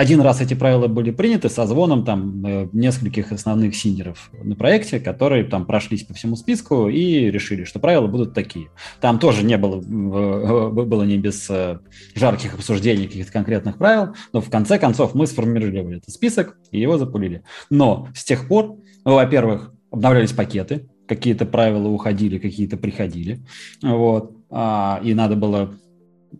[0.00, 4.98] один раз эти правила были приняты со звоном там э, нескольких основных синеров на проекте,
[4.98, 8.70] которые там прошлись по всему списку и решили, что правила будут такие.
[9.02, 11.80] Там тоже не было, было не без э,
[12.14, 16.96] жарких обсуждений каких-то конкретных правил, но в конце концов мы сформировали этот список и его
[16.96, 17.42] запулили.
[17.68, 23.40] Но с тех пор ну, во-первых, обновлялись пакеты, какие-то правила уходили, какие-то приходили,
[23.82, 25.74] вот, а, и надо было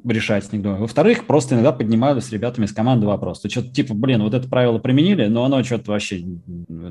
[0.05, 0.65] решать с них.
[0.65, 3.41] Во-вторых, просто иногда поднимали с ребятами из команды вопрос.
[3.41, 6.25] То что-то типа, блин, вот это правило применили, но оно что-то вообще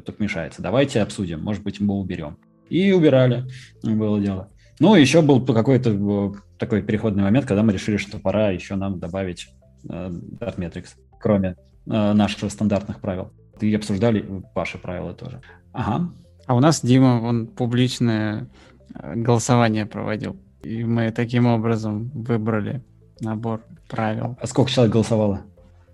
[0.06, 0.62] тут мешается.
[0.62, 2.38] Давайте обсудим, может быть, мы уберем.
[2.70, 3.46] И убирали,
[3.84, 4.50] было дело.
[4.80, 9.00] Ну, еще был какой-то э, такой переходный момент, когда мы решили, что пора еще нам
[9.00, 9.50] добавить
[9.90, 11.56] э, Dartmetrics, кроме
[11.86, 13.34] э, наших стандартных правил.
[13.62, 15.42] И обсуждали ваши правила тоже.
[15.74, 16.10] Ага.
[16.46, 18.48] А у нас Дима, он публичное
[18.94, 20.38] э, голосование проводил.
[20.64, 22.84] И мы таким образом выбрали
[23.22, 24.38] набор правил.
[24.42, 25.42] А сколько человек голосовало?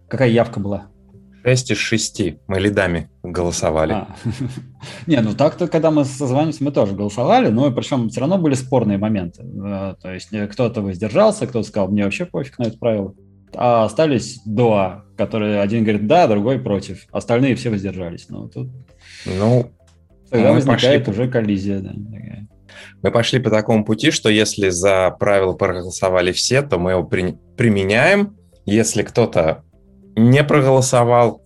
[0.07, 0.87] Какая явка была?
[1.43, 2.21] 6 из 6.
[2.47, 3.93] Мы лидами голосовали.
[3.93, 4.15] А.
[5.07, 8.97] Не, ну так-то, когда мы созванивались, мы тоже голосовали, но причем все равно были спорные
[8.97, 9.43] моменты.
[9.43, 13.13] Э, то есть э, кто-то воздержался, кто-то сказал, мне вообще пофиг на это правило.
[13.53, 17.05] А остались два, которые один говорит да, другой против.
[17.11, 18.27] Остальные все воздержались.
[18.29, 18.69] Ну, тут
[19.25, 19.71] ну,
[20.29, 21.23] тогда возникает пошли...
[21.23, 21.79] уже коллизия.
[21.79, 21.91] Да,
[23.01, 27.37] Мы пошли по такому пути, что если за правило проголосовали все, то мы его при...
[27.57, 28.37] применяем.
[28.65, 29.63] Если кто-то
[30.15, 31.43] не проголосовал,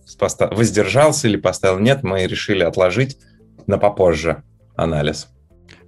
[0.50, 3.18] воздержался или поставил нет, мы решили отложить
[3.66, 4.42] на попозже
[4.76, 5.28] анализ.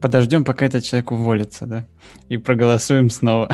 [0.03, 1.87] Подождем, пока этот человек уволится, да,
[2.29, 3.49] и проголосуем снова.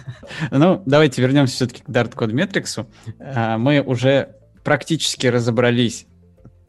[0.50, 2.86] ну, давайте вернемся все-таки к Dart Code Metrics.
[3.20, 6.06] А, мы уже практически разобрались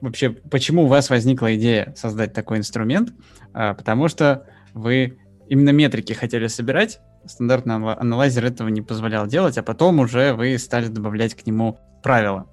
[0.06, 3.14] вообще, почему у вас возникла идея создать такой инструмент?
[3.54, 5.18] А, потому что вы
[5.50, 10.88] именно метрики хотели собирать, стандартный анализер этого не позволял делать, а потом уже вы стали
[10.88, 12.48] добавлять к нему правила.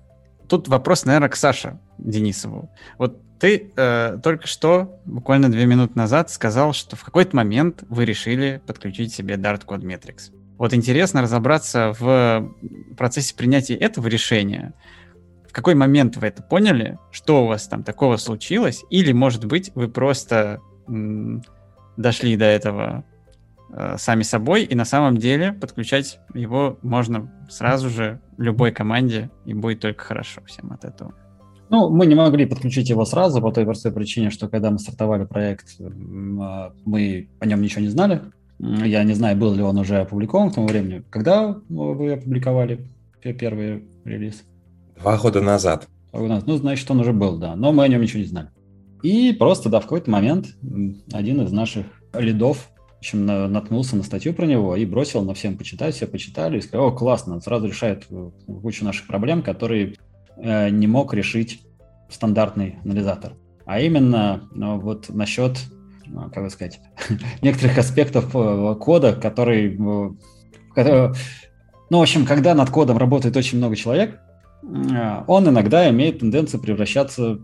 [0.48, 2.70] Тут вопрос, наверное, к Саше Денисову.
[2.98, 8.04] Вот ты э, только что, буквально две минуты назад, сказал, что в какой-то момент вы
[8.04, 10.32] решили подключить себе Dart Code Metrics.
[10.58, 12.48] Вот интересно разобраться в
[12.96, 14.74] процессе принятия этого решения
[15.48, 19.72] в какой момент вы это поняли, что у вас там такого случилось, или, может быть,
[19.74, 20.60] вы просто
[21.96, 23.04] дошли до этого
[23.70, 29.52] э, сами собой, и на самом деле подключать его можно сразу же любой команде, и
[29.52, 31.12] будет только хорошо всем от этого.
[31.70, 35.24] Ну, мы не могли подключить его сразу по той простой причине, что когда мы стартовали
[35.24, 38.22] проект, а, мы о нем ничего не знали.
[38.58, 41.02] Я не знаю, был ли он уже опубликован к тому времени.
[41.10, 42.86] Когда вы опубликовали
[43.20, 44.44] первый релиз?
[45.00, 45.88] Два года назад.
[46.12, 47.56] Ну, значит, он уже был, да.
[47.56, 48.48] Но мы о нем ничего не знали.
[49.02, 50.54] И просто, да, в какой-то момент
[51.12, 55.58] один из наших лидов в общем, наткнулся на статью про него и бросил на всем
[55.58, 58.30] почитать, все почитали и сказал, о, классно, сразу решает э,
[58.62, 59.96] кучу наших проблем, которые
[60.36, 61.62] не мог решить
[62.08, 63.34] стандартный анализатор.
[63.64, 65.58] А именно ну, вот насчет,
[66.06, 66.80] ну, как бы сказать,
[67.42, 69.76] некоторых аспектов э, кода, которые,
[70.74, 71.14] которые...
[71.90, 74.18] Ну, в общем, когда над кодом работает очень много человек,
[74.62, 77.40] он иногда имеет тенденцию превращаться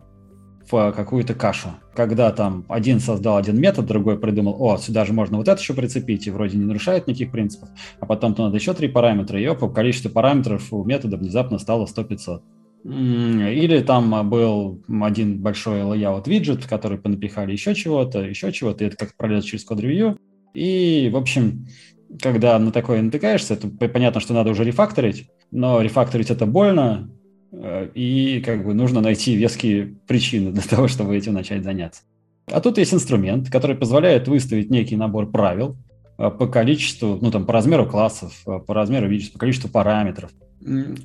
[0.70, 1.70] в какую-то кашу.
[1.94, 5.74] Когда там один создал один метод, другой придумал, о, сюда же можно вот это еще
[5.74, 7.68] прицепить, и вроде не нарушает никаких принципов,
[8.00, 11.86] а потом то надо еще три параметра, и оп, количество параметров у метода внезапно стало
[11.86, 12.40] 100-500.
[12.84, 18.86] Или там был один большой layout виджет, в который понапихали еще чего-то, еще чего-то, и
[18.86, 20.16] это как пролез через код-ревью.
[20.54, 21.66] И, в общем,
[22.22, 27.10] когда на такое натыкаешься, то понятно, что надо уже рефакторить, но рефакторить это больно,
[27.52, 32.02] э, и как бы нужно найти веские причины для того, чтобы этим начать заняться.
[32.46, 35.76] А тут есть инструмент, который позволяет выставить некий набор правил
[36.16, 40.30] э, по количеству, ну там по размеру классов, э, по размеру виджетов, по количеству параметров.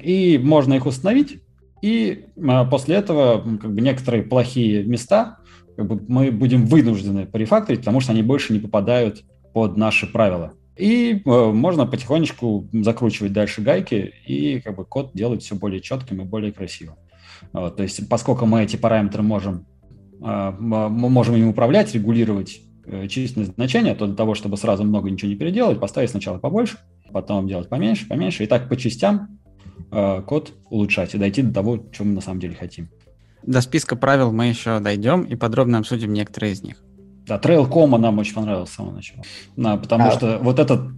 [0.01, 1.41] И можно их установить,
[1.83, 2.27] и
[2.71, 5.39] после этого как бы некоторые плохие места
[5.75, 10.53] как бы мы будем вынуждены порефакторить, потому что они больше не попадают под наши правила.
[10.77, 16.21] И э, можно потихонечку закручивать дальше гайки, и как бы код делать все более четким
[16.21, 16.95] и более красивым.
[17.51, 19.65] Вот, то есть, поскольку мы эти параметры можем,
[20.21, 25.09] э, мы можем им управлять, регулировать э, численность значения, то для того, чтобы сразу много
[25.09, 26.77] ничего не переделать, поставить сначала побольше,
[27.11, 29.39] потом делать поменьше, поменьше, и так по частям
[29.91, 32.89] э, код улучшать и дойти до того, чем мы на самом деле хотим.
[33.45, 36.83] До списка правил мы еще дойдем и подробно обсудим некоторые из них.
[37.27, 39.23] Да, Trail Кома нам очень понравился с самого начала.
[39.55, 40.11] Да, потому а.
[40.11, 40.91] что вот это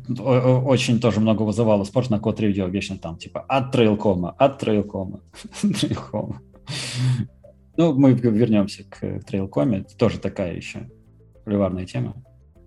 [0.65, 4.61] очень тоже много вызывало спор на код ревью вечно там, типа, от Trail Кома, от
[4.61, 5.21] Trail Кома,
[7.77, 9.79] Ну, мы вернемся к Trail Коме.
[9.79, 10.89] Это тоже такая еще
[11.43, 12.15] популярная тема.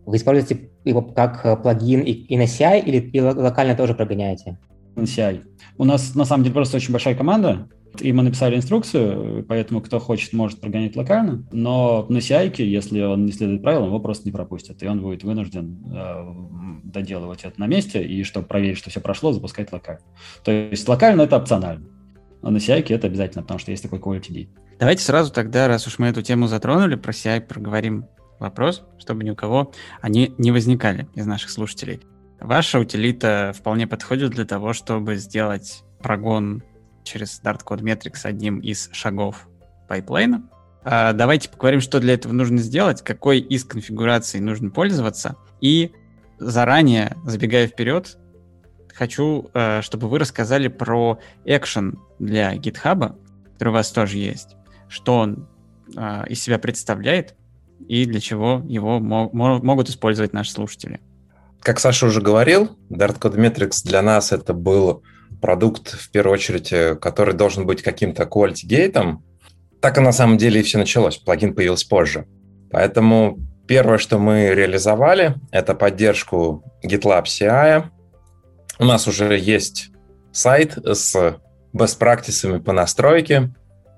[0.04, 4.58] Вы используете его как плагин и на CI или и локально тоже прогоняете?
[4.98, 5.42] На CI.
[5.76, 7.68] У нас на самом деле просто очень большая команда,
[8.00, 13.26] и мы написали инструкцию, поэтому кто хочет, может прогонять локально, но на CI, если он
[13.26, 17.66] не следует правилам, его просто не пропустят, и он будет вынужден э, доделывать это на
[17.66, 20.02] месте, и чтобы проверить, что все прошло, запускать локально.
[20.44, 21.86] То есть локально это опционально,
[22.42, 24.48] а на CI это обязательно, потому что есть такой quality D.
[24.78, 28.06] Давайте сразу тогда, раз уж мы эту тему затронули, про CI проговорим
[28.38, 32.00] вопрос, чтобы ни у кого они не возникали из наших слушателей.
[32.40, 36.62] Ваша утилита вполне подходит для того, чтобы сделать прогон
[37.02, 39.48] через Dart Code Metrics одним из шагов
[39.88, 40.48] пайплайна.
[40.84, 45.36] А, давайте поговорим, что для этого нужно сделать, какой из конфигураций нужно пользоваться.
[45.60, 45.92] И
[46.38, 48.16] заранее, забегая вперед,
[48.94, 53.16] хочу, э, чтобы вы рассказали про экшен для GitHub,
[53.54, 54.56] который у вас тоже есть,
[54.88, 55.48] что он
[55.96, 57.34] э, из себя представляет
[57.88, 61.00] и для чего его могут использовать наши слушатели.
[61.62, 65.02] Как Саша уже говорил, Dart Code Metrics для нас это был
[65.40, 69.24] продукт, в первую очередь, э, который должен быть каким-то quality гейтом,
[69.80, 71.16] так и на самом деле и все началось.
[71.18, 72.26] Плагин появился позже.
[72.70, 77.84] Поэтому первое, что мы реализовали, это поддержку GitLab CI.
[78.78, 79.90] У нас уже есть
[80.32, 81.14] сайт с
[81.74, 83.52] best practices по настройке,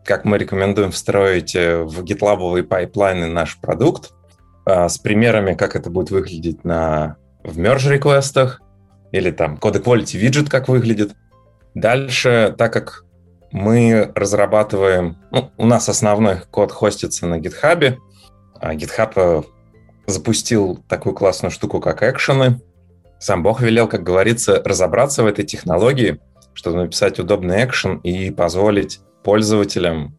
[0.04, 4.10] как мы рекомендуем встроить э, в GitLab пайплайны наш продукт,
[4.64, 8.60] а, с примерами, как это будет выглядеть на, в merge request ах
[9.12, 11.14] или там Code Quality Widget как выглядит.
[11.74, 13.04] Дальше, так как
[13.52, 17.96] мы разрабатываем, ну, у нас основной код хостится на GitHub,
[18.54, 19.44] а GitHub
[20.06, 22.60] запустил такую классную штуку, как экшены.
[23.18, 26.20] Сам Бог велел, как говорится, разобраться в этой технологии,
[26.54, 30.16] чтобы написать удобный экшен и позволить пользователям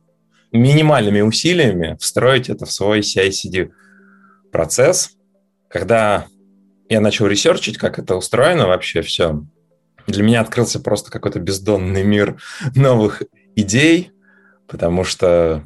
[0.51, 3.71] минимальными усилиями встроить это в свой CI-CD
[4.51, 5.11] процесс.
[5.69, 6.27] Когда
[6.91, 9.45] я начал ресерчить, как это устроено вообще все,
[10.07, 12.35] для меня открылся просто какой-то бездонный мир
[12.75, 13.23] новых
[13.55, 14.11] идей,
[14.67, 15.63] потому что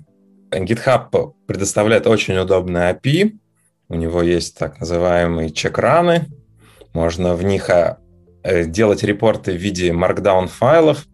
[0.52, 3.32] GitHub предоставляет очень удобный API,
[3.90, 6.28] у него есть так называемые чек-раны,
[6.94, 7.98] можно в них а,
[8.44, 11.08] э, делать репорты в виде markdown файлов.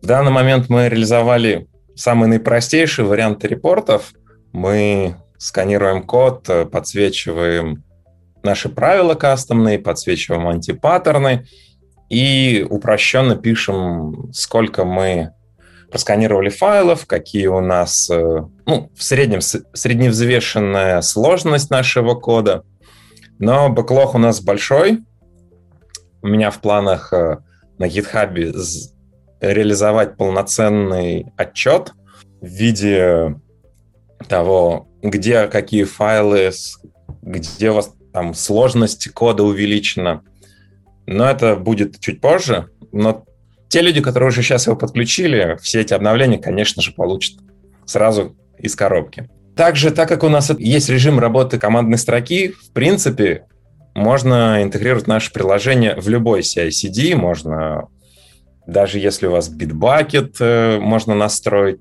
[0.00, 4.12] В данный момент мы реализовали самые наипростейшие варианты репортов.
[4.52, 7.84] Мы сканируем код, подсвечиваем
[8.42, 11.46] наши правила кастомные, подсвечиваем антипаттерны,
[12.08, 15.32] и упрощенно пишем, сколько мы
[15.90, 22.64] просканировали файлов, какие у нас, э, ну, в среднем средневзвешенная сложность нашего кода.
[23.38, 25.00] Но бэклог у нас большой.
[26.22, 27.38] У меня в планах э,
[27.78, 28.34] на GitHub
[29.40, 31.92] реализовать полноценный отчет
[32.40, 33.36] в виде
[34.28, 36.50] того, где какие файлы,
[37.22, 40.22] где у вас там сложность кода увеличена,
[41.06, 42.68] но это будет чуть позже.
[42.92, 43.24] Но
[43.68, 47.38] те люди, которые уже сейчас его подключили, все эти обновления, конечно же, получат
[47.86, 49.28] сразу из коробки.
[49.56, 53.46] Также, так как у нас есть режим работы командной строки, в принципе,
[53.94, 57.88] можно интегрировать наше приложение в любой CI-CD, можно,
[58.66, 61.80] даже если у вас Bitbucket э, можно настроить,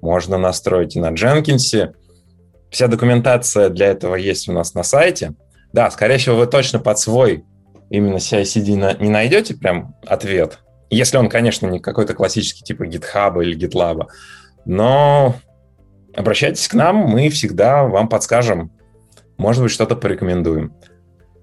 [0.00, 1.92] можно настроить и на Jenkins.
[2.70, 5.34] Вся документация для этого есть у нас на сайте.
[5.72, 7.44] Да, скорее всего, вы точно под свой
[7.90, 10.58] именно CI-CD не найдете прям ответ,
[10.90, 14.08] если он, конечно, не какой-то классический типа GitHub или GitLab,
[14.64, 15.36] но
[16.14, 18.72] обращайтесь к нам, мы всегда вам подскажем,
[19.38, 20.74] может быть, что-то порекомендуем.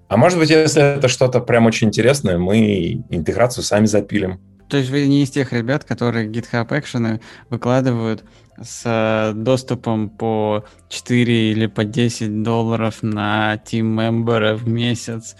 [0.08, 4.40] А может быть, если это что-то прям очень интересное, мы интеграцию сами запилим.
[4.68, 8.24] То есть вы не из тех ребят, которые GitHub Action выкладывают
[8.62, 15.36] с доступом по 4 или по 10 долларов на Member в месяц,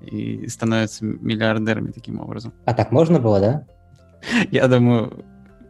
[0.00, 2.52] и становятся миллиардерами таким образом.
[2.64, 3.66] А так можно было, да?
[4.50, 5.24] Я думаю,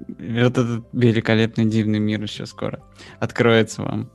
[0.08, 2.80] вот этот великолепный дивный мир еще скоро
[3.20, 4.10] откроется вам.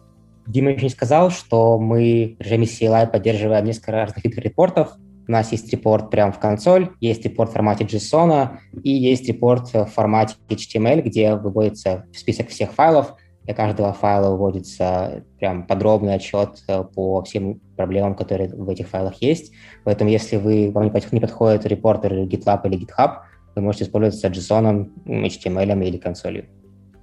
[0.47, 4.91] Дима еще не сказал, что мы в режиме CLI поддерживаем несколько разных видов репортов.
[5.27, 9.73] У нас есть репорт прямо в консоль, есть репорт в формате JSON и есть репорт
[9.73, 13.13] в формате HTML, где выводится список всех файлов.
[13.43, 19.21] Для каждого файла выводится прям подробный отчет э, по всем проблемам, которые в этих файлах
[19.21, 19.53] есть.
[19.85, 23.19] Поэтому если вы, вам не подходит репортер GitLab или GitHub,
[23.55, 26.45] вы можете использоваться JSON, HTML или консолью.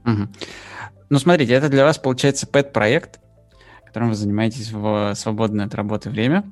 [0.05, 0.29] Угу.
[1.11, 3.21] Ну, смотрите, это для вас получается pet-проект,
[3.87, 6.45] которым вы занимаетесь в свободное от работы время.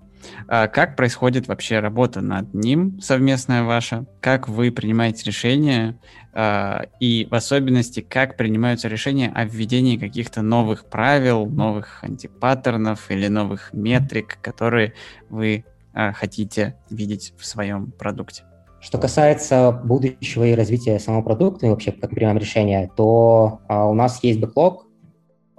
[0.49, 4.07] А как происходит вообще работа над ним совместная ваша?
[4.21, 5.99] Как вы принимаете решения?
[6.35, 13.29] А, и в особенности, как принимаются решения о введении каких-то новых правил, новых антипаттернов или
[13.29, 14.95] новых метрик, которые
[15.29, 18.45] вы а, хотите видеть в своем продукте?
[18.81, 23.87] Что касается будущего и развития самого продукта, и вообще как мы принимаем решения, то а,
[23.89, 24.87] у нас есть бэклог,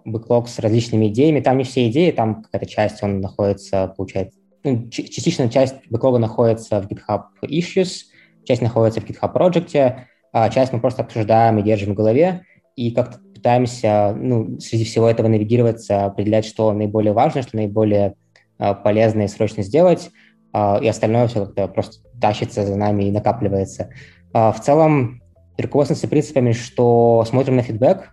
[0.04, 1.40] бэклог с различными идеями.
[1.40, 6.82] Там не все идеи, там какая-то часть, он находится, получается, ну, частично часть бэклога находится
[6.82, 8.04] в GitHub Issues,
[8.46, 12.46] часть находится в GitHub Project, а часть мы просто обсуждаем и держим в голове,
[12.76, 18.16] и как-то пытаемся ну, среди всего этого навигироваться, определять, что наиболее важно, что наиболее
[18.58, 20.10] а, полезно и срочно сделать,
[20.54, 23.90] а, и остальное все как-то просто тащится за нами и накапливается.
[24.34, 25.22] А, в целом,
[25.58, 28.10] руководствуемся принципами, что смотрим на фидбэк,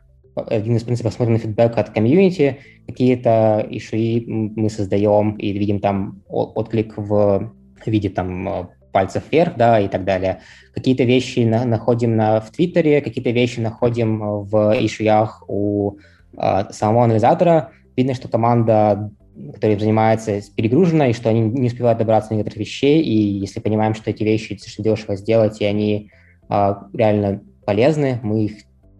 [0.48, 6.22] один из принципов смотрим на фидбэк от комьюнити, какие-то ишуи мы создаем и видим там
[6.28, 7.52] отклик в
[7.86, 10.40] виде там пальцев вверх, да, и так далее.
[10.74, 15.98] Какие-то вещи на, находим на, в Твиттере, какие-то вещи находим в ишуях у
[16.36, 17.70] а, самого анализатора.
[17.96, 19.10] Видно, что команда
[19.54, 23.94] которые занимаются перегружена, и что они не успевают добраться до некоторых вещей, и если понимаем,
[23.94, 26.10] что эти вещи достаточно дешево сделать, и они
[26.48, 28.52] а, реально полезны, мы их,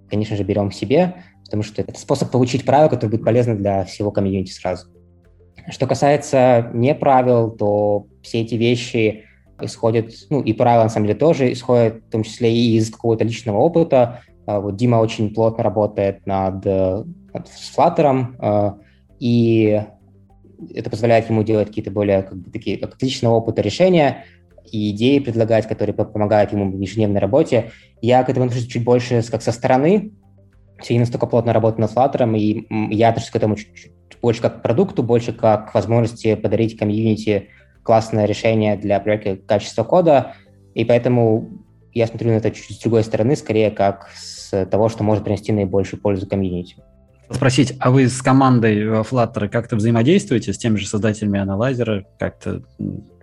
[0.09, 1.15] конечно же, берем себе,
[1.51, 4.87] потому что это способ получить правила, который будет полезны для всего комьюнити сразу.
[5.69, 9.25] Что касается не правил, то все эти вещи
[9.61, 13.25] исходят, ну и правила на самом деле тоже исходят в том числе и из какого-то
[13.25, 14.21] личного опыта.
[14.47, 18.79] А, вот Дима очень плотно работает над, над Flutter, а,
[19.19, 19.83] и
[20.73, 24.25] это позволяет ему делать какие-то более как бы, такие как личного опыта решения
[24.71, 27.73] и идеи предлагать, которые помогают ему в ежедневной работе.
[28.01, 30.13] Я к этому отношусь чуть больше как со стороны.
[30.81, 34.43] Все не настолько плотно работаю над Flutter, и я отношусь к этому чуть, чуть больше
[34.43, 37.49] как к продукту, больше как к возможности подарить комьюнити
[37.83, 40.35] классное решение для проверки качества кода,
[40.75, 41.49] и поэтому
[41.93, 45.53] я смотрю на это чуть-чуть с другой стороны, скорее как с того, что может принести
[45.53, 46.77] наибольшую пользу комьюнити
[47.33, 52.05] спросить, а вы с командой э, Flutter как-то взаимодействуете с теми же создателями аналайзера?
[52.19, 52.63] Как-то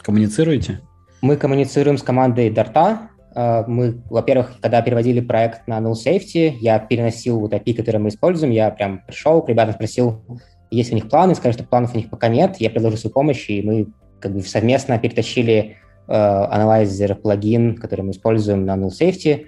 [0.02, 0.80] коммуницируете?
[1.22, 2.98] Мы коммуницируем с командой Dart.
[3.38, 8.10] Э, мы, во-первых, когда переводили проект на Null Safety, я переносил вот API, который мы
[8.10, 10.24] используем, я прям пришел к ребятам, спросил,
[10.72, 13.48] есть у них планы, сказали, что планов у них пока нет, я предложил свою помощь,
[13.50, 13.88] и мы
[14.20, 15.78] как бы совместно перетащили
[16.08, 19.46] э, аналайзер плагин, который мы используем на Null Safety,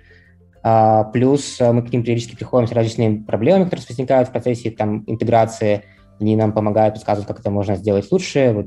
[0.62, 4.70] а, плюс э, мы к ним периодически приходим с различными проблемами, которые возникают в процессе
[4.70, 5.84] там, интеграции.
[6.20, 8.52] Они нам помогают, подсказывают, как это можно сделать лучше.
[8.54, 8.66] Вот.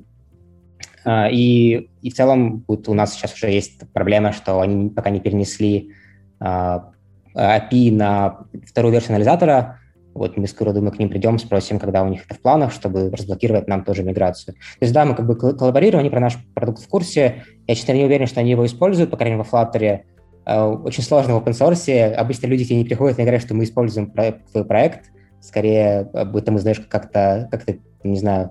[1.04, 5.10] А, и, и в целом вот у нас сейчас уже есть проблема, что они пока
[5.10, 5.92] не перенесли
[6.40, 6.92] а,
[7.34, 9.78] API на вторую версию анализатора.
[10.14, 13.10] Вот мы скоро, думаю, к ним придем, спросим, когда у них это в планах, чтобы
[13.10, 14.54] разблокировать нам тоже миграцию.
[14.54, 17.44] То есть, да, мы как бы коллаборируем, они про наш продукт в курсе.
[17.66, 20.00] Я, честно, не уверен, что они его используют, по крайней мере, в Flutter.
[20.44, 22.12] Э, очень сложно в open source.
[22.12, 25.10] Обычно люди к тебе не приходят и говорят, что мы используем твой проект.
[25.40, 28.50] Скорее, об этом узнаешь как-то, как-то, не знаю,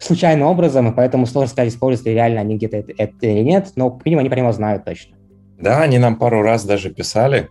[0.00, 3.72] случайным образом, и поэтому сложно сказать, используют ли реально они где-то это, это или нет,
[3.76, 5.16] но, минимум, они него знают точно.
[5.58, 7.48] Да, они нам пару раз даже писали.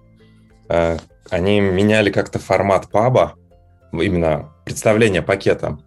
[0.67, 0.97] Э,
[1.29, 3.35] они меняли как-то формат паба,
[3.91, 5.77] именно представление пакета.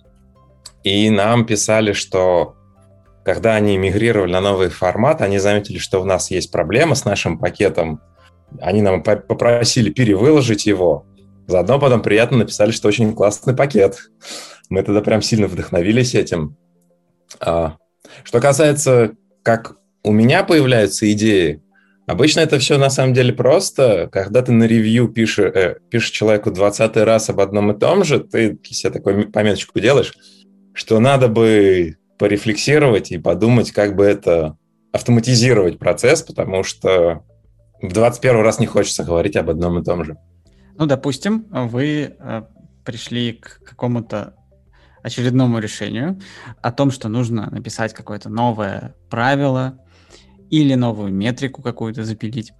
[0.84, 2.54] И нам писали, что
[3.24, 7.38] когда они мигрировали на новый формат, они заметили, что у нас есть проблема с нашим
[7.38, 8.00] пакетом.
[8.60, 11.06] Они нам попросили перевыложить его.
[11.46, 13.98] Заодно потом приятно написали, что очень классный пакет.
[14.72, 16.56] Мы тогда прям сильно вдохновились этим.
[17.40, 17.76] А,
[18.24, 19.12] что касается,
[19.42, 21.62] как у меня появляются идеи,
[22.06, 24.08] обычно это все на самом деле просто.
[24.10, 28.20] Когда ты на ревью пишешь, э, пишешь человеку 20 раз об одном и том же,
[28.20, 30.14] ты себе такую пометочку делаешь,
[30.72, 34.56] что надо бы порефлексировать и подумать, как бы это
[34.90, 37.22] автоматизировать процесс, потому что
[37.82, 40.16] в 21 раз не хочется говорить об одном и том же.
[40.78, 42.42] Ну, допустим, вы э,
[42.86, 44.34] пришли к какому-то
[45.02, 46.20] очередному решению
[46.60, 49.78] о том, что нужно написать какое-то новое правило
[50.50, 52.52] или новую метрику какую-то запилить.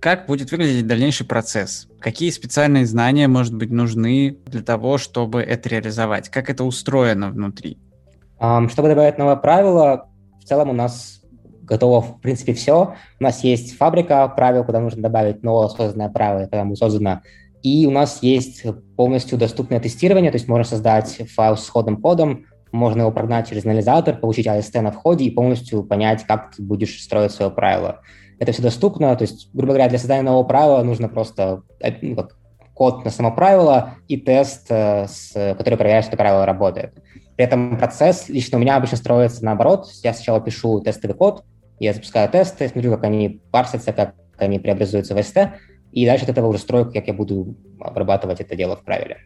[0.00, 1.88] Как будет выглядеть дальнейший процесс?
[2.00, 6.28] Какие специальные знания, может быть, нужны для того, чтобы это реализовать?
[6.28, 7.78] Как это устроено внутри?
[8.38, 10.08] Чтобы добавить новое правило,
[10.40, 11.22] в целом у нас
[11.62, 12.96] готово, в принципе, все.
[13.20, 17.22] У нас есть фабрика правил, куда нужно добавить новое созданное правило, когда будет создано.
[17.62, 18.64] И у нас есть
[18.96, 23.64] полностью доступное тестирование, то есть можно создать файл с исходным кодом, можно его прогнать через
[23.64, 28.00] анализатор, получить AST на входе и полностью понять, как ты будешь строить свое правило.
[28.38, 32.16] Это все доступно, то есть, грубо говоря, для создания нового правила нужно просто э, ну,
[32.16, 32.36] как,
[32.74, 36.94] код на само правило и тест, э, с, который проверяет, что правило работает.
[37.36, 39.88] При этом процесс лично у меня обычно строится наоборот.
[40.02, 41.44] Я сначала пишу тестовый код,
[41.78, 45.50] я запускаю тесты, смотрю, как они парсятся, как они преобразуются в ST,
[45.92, 49.18] и дальше от этого уже строю, как я буду обрабатывать это дело в правиле.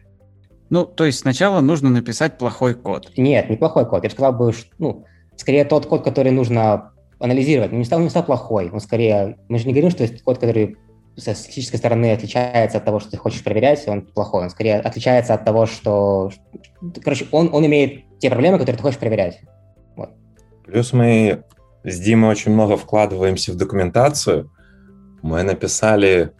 [0.69, 3.11] Ну, то есть сначала нужно написать плохой код.
[3.15, 4.03] Нет, не плохой код.
[4.03, 5.05] Я бы сказал, бы, что, ну,
[5.37, 7.71] скорее тот код, который нужно анализировать.
[7.71, 8.69] Он не стал, не стал плохой.
[8.69, 9.37] Он скорее...
[9.47, 10.77] Мы же не говорим, что есть код, который
[11.15, 14.43] со статистической стороны отличается от того, что ты хочешь проверять, он плохой.
[14.43, 16.31] Он скорее отличается от того, что...
[17.03, 19.39] Короче, он, он имеет те проблемы, которые ты хочешь проверять.
[19.95, 20.11] Вот.
[20.65, 21.43] Плюс мы
[21.83, 24.51] с Димой очень много вкладываемся в документацию.
[25.23, 26.33] Мы написали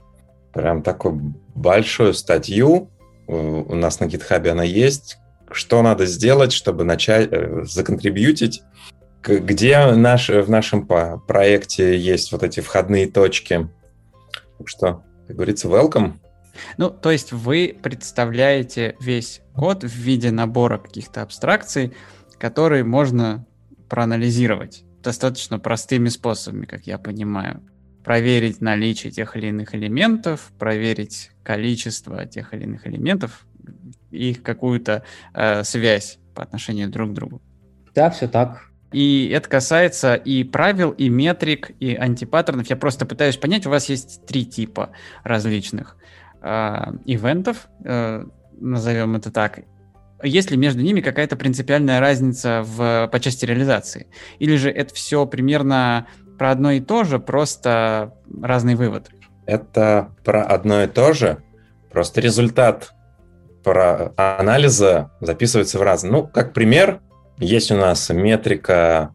[0.58, 2.90] прям такую большую статью,
[3.28, 5.20] у нас на GitHub она есть,
[5.52, 8.64] что надо сделать, чтобы начать э, законтрибьютить,
[9.22, 13.70] где наш, в нашем проекте есть вот эти входные точки,
[14.58, 16.14] так что, как говорится, welcome.
[16.78, 21.94] Ну, то есть вы представляете весь код в виде набора каких-то абстракций,
[22.40, 23.46] которые можно
[23.90, 27.62] проанализировать достаточно простыми способами, как я понимаю.
[28.08, 33.46] Проверить наличие тех или иных элементов, проверить количество тех или иных элементов,
[34.12, 35.04] их какую-то
[35.34, 37.42] э, связь по отношению друг к другу.
[37.94, 38.70] Да, все так.
[38.94, 42.68] И это касается и правил, и метрик, и антипаттернов.
[42.70, 44.92] Я просто пытаюсь понять, у вас есть три типа
[45.26, 45.98] различных
[46.42, 46.48] э,
[47.04, 48.24] ивентов, э,
[48.58, 49.60] назовем это так.
[50.24, 54.08] Есть ли между ними какая-то принципиальная разница в, по части реализации?
[54.40, 56.08] Или же это все примерно
[56.38, 59.10] про одно и то же, просто разный вывод?
[59.46, 61.44] Это про одно и то же,
[61.92, 62.94] просто результат
[63.64, 66.12] про анализа записывается в разные.
[66.12, 67.02] Ну, как пример,
[67.38, 69.12] есть у нас метрика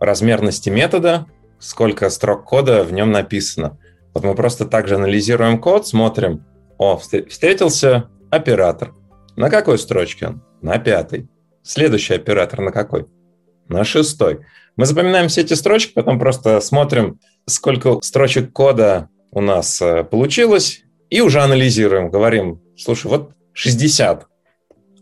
[0.00, 1.26] размерности метода,
[1.58, 3.78] сколько строк кода в нем написано.
[4.12, 6.44] Вот мы просто также анализируем код, смотрим,
[6.78, 8.92] о, встретился оператор.
[9.36, 10.42] На какой строчке он?
[10.60, 11.28] На пятой.
[11.62, 13.06] Следующий оператор на какой?
[13.68, 14.40] На шестой.
[14.76, 20.82] Мы запоминаем все эти строчки, потом просто смотрим, сколько строчек кода у нас э, получилось,
[21.10, 22.10] и уже анализируем.
[22.10, 24.26] Говорим, слушай, вот 60.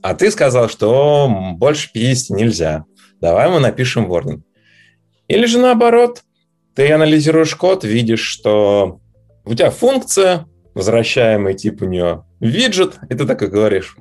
[0.02, 2.84] А ты сказал, что больше 50 нельзя.
[3.20, 4.42] Давай мы напишем warning.
[5.28, 6.22] Или же наоборот,
[6.74, 9.00] ты анализируешь код, видишь, что
[9.44, 13.96] у тебя функция, возвращаемый тип у нее виджет, и ты так и говоришь,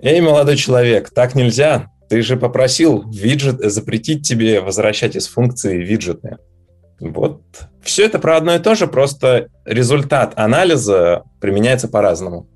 [0.00, 6.36] эй, молодой человек, так нельзя, ты же попросил виджет запретить тебе возвращать из функции виджеты.
[7.00, 7.40] Вот.
[7.80, 12.46] Все это про одно и то же, просто результат анализа применяется по-разному.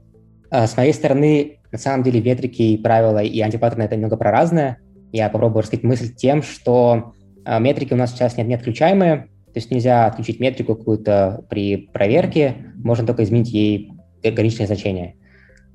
[0.51, 4.31] А с моей стороны, на самом деле метрики и правила и антипаттерны это немного про
[4.31, 4.77] разное.
[5.11, 7.15] Я попробую раскрыть мысль тем, что
[7.47, 11.79] а, метрики у нас сейчас нет, не отключаемые, то есть нельзя отключить метрику какую-то при
[11.79, 13.91] проверке, можно только изменить ей
[14.23, 15.17] граничное значение.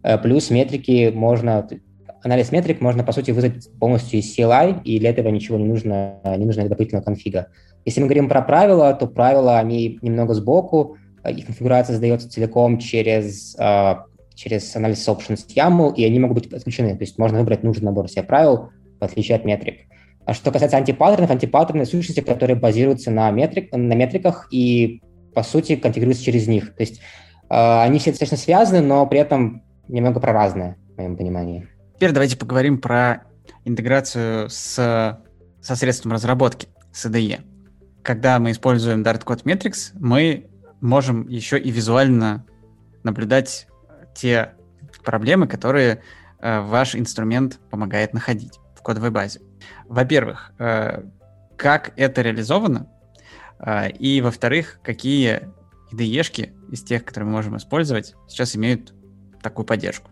[0.04, 1.68] Э, плюс метрики можно,
[2.24, 6.20] анализ метрик можно, по сути, вызвать полностью из CLI, и для этого ничего не нужно,
[6.38, 7.48] не нужно дополнительного конфига.
[7.86, 10.98] Если мы говорим про правила, то правила, они немного сбоку,
[11.28, 14.06] их конфигурация сдается целиком через а,
[14.36, 16.96] через анализ options YAML, и они могут быть отключены.
[16.96, 18.70] То есть можно выбрать нужный набор себе правил,
[19.00, 19.82] в отличие от метрик.
[20.26, 25.02] А что касается антипаттернов, антипаттерны— сущности, которые базируются на, метрик, на метриках и,
[25.34, 26.76] по сути, конфигурируются через них.
[26.76, 27.00] То есть
[27.50, 31.68] э, они все достаточно связаны, но при этом немного про разное, в моем понимании.
[32.02, 33.26] Теперь давайте поговорим про
[33.64, 35.22] интеграцию с,
[35.62, 37.42] со средством разработки, с IDE.
[38.02, 40.50] Когда мы используем Dart Code Metrics, мы
[40.82, 42.44] можем еще и визуально
[43.04, 43.68] наблюдать
[44.16, 44.56] те
[45.04, 46.02] проблемы, которые
[46.40, 49.42] э, ваш инструмент помогает находить в кодовой базе.
[49.88, 51.04] Во-первых, э,
[51.56, 52.88] как это реализовано,
[53.60, 55.52] э, и во-вторых, какие
[55.92, 58.92] IDE-шки из тех, которые мы можем использовать, сейчас имеют
[59.44, 60.10] такую поддержку.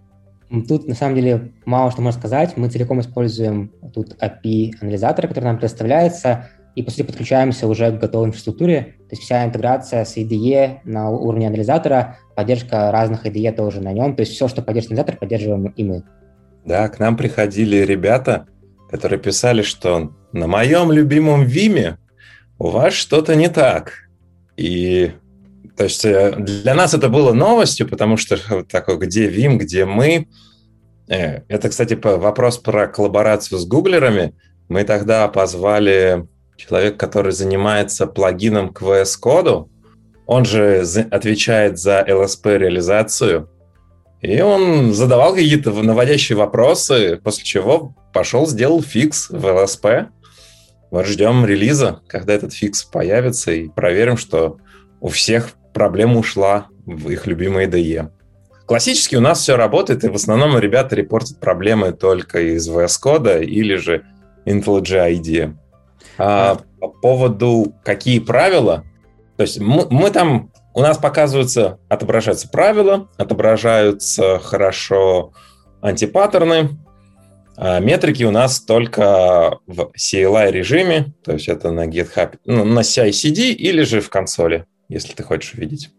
[0.68, 2.58] Тут, на самом деле, мало что можно сказать.
[2.58, 8.28] Мы целиком используем тут API-анализатор, который нам предоставляется, и, по сути, подключаемся уже к готовой
[8.28, 8.95] инфраструктуре.
[9.10, 14.16] То есть вся интеграция с IDE на уровне анализатора, поддержка разных IDE тоже на нем.
[14.16, 16.04] То есть все, что поддерживает анализатор, поддерживаем и мы.
[16.66, 18.47] Да, к нам приходили ребята,
[18.89, 21.97] которые писали, что на моем любимом Виме
[22.58, 24.10] у вас что-то не так.
[24.58, 25.12] И
[25.80, 30.28] то есть э, для нас это было новостью, потому что такой, где Вим, где мы.
[31.08, 34.36] Э, это, кстати, вопрос про коллаборацию с гуглерами.
[34.68, 36.28] Мы тогда позвали
[36.58, 39.70] человек, который занимается плагином к VS Code,
[40.26, 43.50] он же отвечает за LSP-реализацию,
[44.20, 50.08] и он задавал какие-то наводящие вопросы, после чего пошел, сделал фикс в LSP.
[50.92, 54.58] Вот ждем релиза, когда этот фикс появится, и проверим, что
[55.00, 58.10] у всех проблема ушла в их любимые IDE.
[58.66, 63.46] Классически у нас все работает, и в основном ребята репортят проблемы только из VS Code
[63.46, 64.04] или же
[64.46, 65.54] IntelliJ IDEA.
[66.18, 68.84] А, по поводу какие правила,
[69.38, 75.32] то есть мы, мы там, у нас показываются, отображаются правила, отображаются хорошо
[75.80, 76.72] антипаттерны,
[77.56, 82.82] а метрики у нас только в CLI режиме, то есть это на GitHub, ну, на
[82.82, 85.92] CI-CD или же в консоли, если ты хочешь видеть.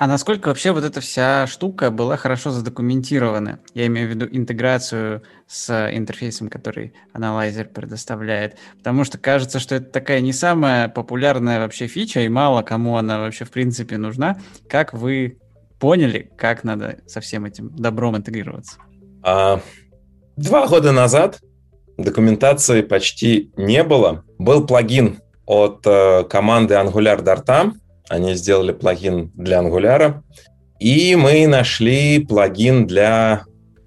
[0.00, 3.58] А насколько вообще вот эта вся штука была хорошо задокументирована?
[3.74, 8.56] Я имею в виду интеграцию с интерфейсом, который аналайзер предоставляет.
[8.76, 13.18] Потому что кажется, что это такая не самая популярная вообще фича, и мало кому она
[13.18, 14.38] вообще в принципе нужна.
[14.68, 15.38] Как вы
[15.80, 18.78] поняли, как надо со всем этим добром интегрироваться?
[19.24, 19.60] А,
[20.36, 21.40] два года назад
[21.96, 24.24] документации почти не было.
[24.38, 27.72] Был плагин от э, команды Angular Dartam,
[28.08, 30.22] они сделали плагин для Angular.
[30.78, 33.44] И мы нашли плагин для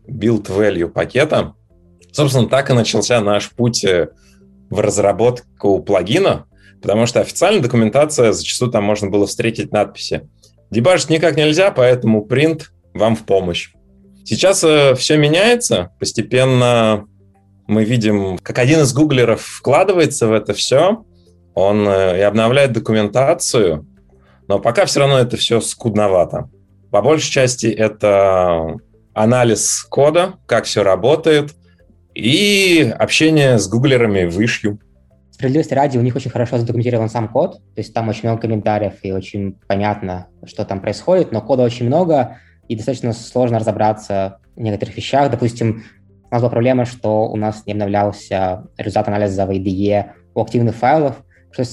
[0.07, 1.53] build value пакета.
[2.11, 4.09] Собственно, так и начался наш путь э,
[4.69, 6.45] в разработку плагина,
[6.81, 10.29] потому что официальная документация, зачастую там можно было встретить надписи.
[10.69, 12.63] Дебажить никак нельзя, поэтому print
[12.93, 13.71] вам в помощь.
[14.25, 17.05] Сейчас э, все меняется, постепенно
[17.67, 21.05] мы видим, как один из гуглеров вкладывается в это все,
[21.53, 23.85] он э, и обновляет документацию,
[24.51, 26.49] но пока все равно это все скудновато.
[26.89, 28.75] По большей части это
[29.13, 31.55] анализ кода, как все работает,
[32.13, 34.77] и общение с гуглерами вышью.
[35.31, 38.95] Справедливости ради, у них очень хорошо задокументирован сам код, то есть там очень много комментариев
[39.03, 42.35] и очень понятно, что там происходит, но кода очень много,
[42.67, 45.31] и достаточно сложно разобраться в некоторых вещах.
[45.31, 45.85] Допустим,
[46.29, 50.75] у нас была проблема, что у нас не обновлялся результат анализа в IDE у активных
[50.75, 51.63] файлов, что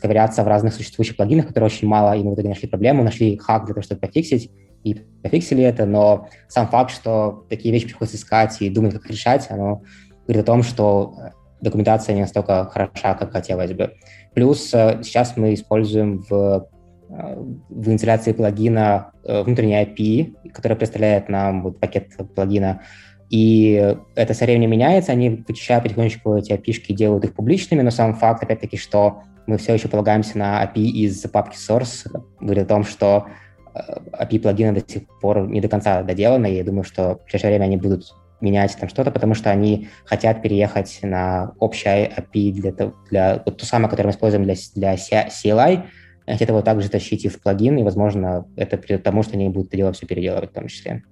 [0.00, 3.36] ковыряться в разных существующих плагинах, которые очень мало, и мы в итоге нашли проблему, нашли
[3.36, 4.50] хак для того, чтобы пофиксить,
[4.84, 9.46] и пофиксили это, но сам факт, что такие вещи приходится искать и думать, как решать,
[9.50, 9.82] оно
[10.26, 11.14] говорит о том, что
[11.60, 13.94] документация не настолько хороша, как хотелось бы.
[14.34, 16.68] Плюс э, сейчас мы используем в,
[17.08, 17.36] э,
[17.68, 22.82] в инсталляции плагина э, внутренний API, который представляет нам вот пакет плагина,
[23.30, 28.14] и это со временем меняется, они вычищают потихонечку эти API делают их публичными, но сам
[28.14, 32.06] факт, опять-таки, что мы все еще полагаемся на API из папки source,
[32.40, 33.26] говорит о том, что
[33.74, 33.78] э,
[34.20, 37.50] API плагина до сих пор не до конца доделаны, и я думаю, что в ближайшее
[37.50, 42.72] время они будут менять там что-то, потому что они хотят переехать на общее API для,
[43.08, 45.84] для вот ту самую, которую мы используем для, для CLI,
[46.26, 49.48] хотят его также тащить и в плагин, и, возможно, это придет к тому, что они
[49.48, 51.04] будут это дело все переделывать в том числе.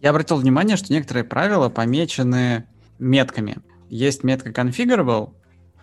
[0.00, 2.64] Я обратил внимание, что некоторые правила помечены
[2.98, 3.58] метками.
[3.90, 5.30] Есть метка configurable,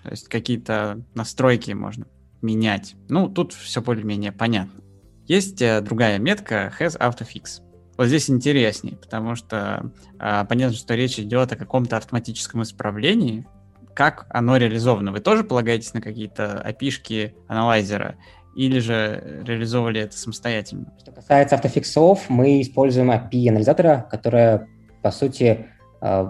[0.08, 2.08] то есть какие-то настройки можно
[2.42, 2.96] менять.
[3.10, 4.82] Ну, тут все более-менее понятно.
[5.26, 7.62] Есть э, другая метка has autofix.
[7.98, 13.46] Вот здесь интереснее, потому что э, понятно, что речь идет о каком-то автоматическом исправлении.
[13.94, 15.12] Как оно реализовано?
[15.12, 18.16] Вы тоже полагаетесь на какие-то опишки аналайзера?
[18.56, 20.94] Или же реализовывали это самостоятельно?
[21.02, 24.70] Что касается автофиксов, мы используем API анализатора, которая,
[25.02, 25.66] по сути,
[26.02, 26.30] э,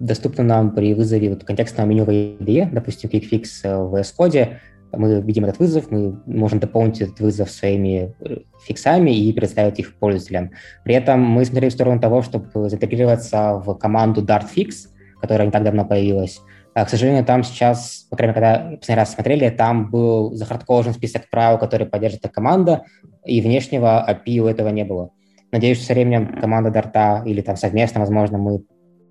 [0.00, 4.56] доступно нам при вызове вот контекстного меню в IDE, допустим, QuickFix в VS Code.
[4.92, 9.94] Мы видим этот вызов, мы можем дополнить этот вызов своими э, фиксами и представить их
[9.96, 10.52] пользователям.
[10.82, 14.88] При этом мы смотрели в сторону того, чтобы заинтегрироваться в команду DartFix,
[15.20, 16.40] которая не так давно появилась.
[16.74, 20.94] А, к сожалению, там сейчас, по крайней мере, когда последний раз смотрели, там был захардколожен
[20.94, 22.84] список правил, которые поддержит эта команда,
[23.24, 25.10] и внешнего API у этого не было.
[25.50, 28.62] Надеюсь, что со временем команда Дарта или там совместно, возможно, мы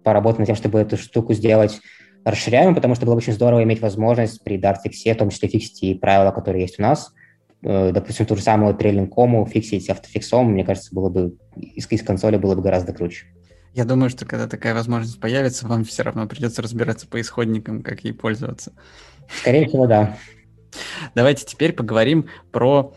[0.08, 1.82] поработать над тем, чтобы эту штуку сделать
[2.24, 5.84] расширяемой, потому что было бы очень здорово иметь возможность при Dart-фиксе, в том числе фиксить
[5.84, 7.14] и правила, которые есть у нас.
[7.62, 12.04] Э, допустим, ту же самую трейлинг кому фиксить автофиксом, мне кажется, было бы из, из
[12.04, 13.26] консоли было бы гораздо круче.
[13.74, 18.06] Я думаю, что когда такая возможность появится, вам все равно придется разбираться по исходникам, как
[18.06, 18.72] ей пользоваться.
[19.42, 20.18] Скорее всего, да.
[21.16, 22.94] Давайте теперь поговорим про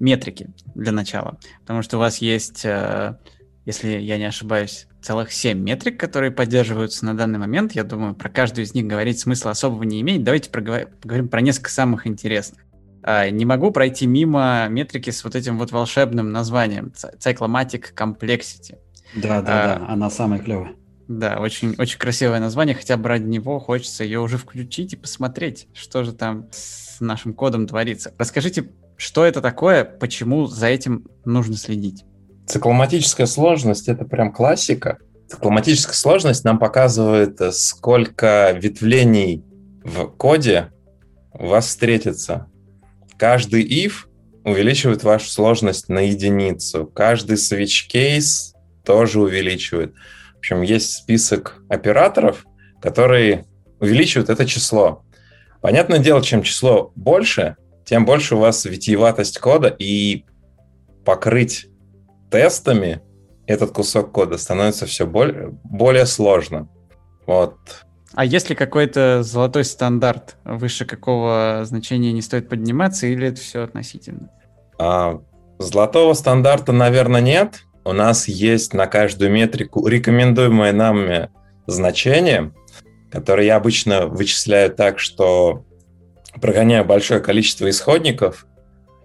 [0.00, 3.16] метрики для начала, потому что у вас есть, э,
[3.64, 7.72] если я не ошибаюсь, целых 7 метрик, которые поддерживаются на данный момент.
[7.72, 10.22] Я думаю, про каждую из них говорить смысла особого не имеет.
[10.22, 12.60] Давайте поговорим про несколько самых интересных.
[13.02, 18.76] А, не могу пройти мимо метрики с вот этим вот волшебным названием Cyclomatic Complexity.
[19.14, 20.72] Да, да, а, да, она самая клевая.
[21.08, 25.68] Да, очень, очень красивое название, хотя бы ради него хочется ее уже включить и посмотреть,
[25.74, 28.14] что же там с нашим кодом творится.
[28.18, 32.04] Расскажите, что это такое, почему за этим нужно следить?
[32.52, 34.98] Цикломатическая сложность– это прям классика.
[35.26, 39.42] Цикломатическая сложность нам показывает, сколько ветвлений
[39.82, 40.70] в коде
[41.32, 42.50] у вас встретится.
[43.16, 44.06] Каждый if
[44.44, 46.84] увеличивает вашу сложность на единицу.
[46.84, 48.52] Каждый switch case
[48.84, 49.94] тоже увеличивает.
[50.34, 52.44] В общем, есть список операторов,
[52.82, 53.46] которые
[53.80, 55.06] увеличивают это число.
[55.62, 60.26] Понятное дело, чем число больше, тем больше у вас витиеватость кода, и
[61.06, 61.68] покрыть
[62.32, 63.00] тестами
[63.46, 66.68] этот кусок кода становится все более, более сложно.
[67.26, 67.56] Вот.
[68.14, 73.62] А есть ли какой-то золотой стандарт, выше какого значения не стоит подниматься, или это все
[73.62, 74.30] относительно?
[74.78, 75.20] А,
[75.58, 77.62] золотого стандарта, наверное, нет.
[77.84, 81.30] У нас есть на каждую метрику рекомендуемое нами
[81.66, 82.52] значение,
[83.10, 85.64] которое я обычно вычисляю так, что
[86.40, 88.46] прогоняю большое количество исходников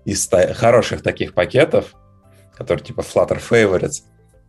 [0.05, 1.93] из хороших таких пакетов,
[2.57, 4.03] которые типа Flutter Favorites,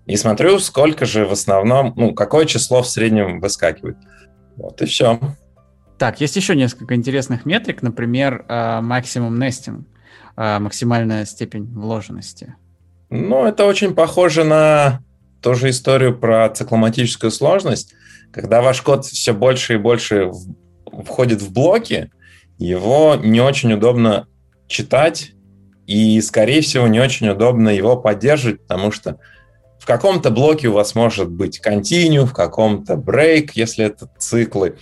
[0.07, 3.99] и смотрю, сколько же в основном, ну, какое число в среднем выскакивает.
[4.57, 5.21] Вот и все.
[5.99, 9.87] Так, есть еще несколько интересных метрик, например, максимум нестинг,
[10.37, 12.55] максимальная степень вложенности.
[13.11, 15.01] Ну, это очень похоже на
[15.43, 17.95] ту же историю про цикломатическую сложность.
[18.33, 20.31] Когда ваш код все больше и больше
[21.05, 22.11] входит в блоки,
[22.59, 24.27] его не очень удобно
[24.67, 25.33] читать,
[25.89, 29.19] и, скорее всего, не очень удобно его поддерживать, потому что
[29.81, 34.77] в каком-то блоке у вас может быть continue, в каком-то break, если это циклы.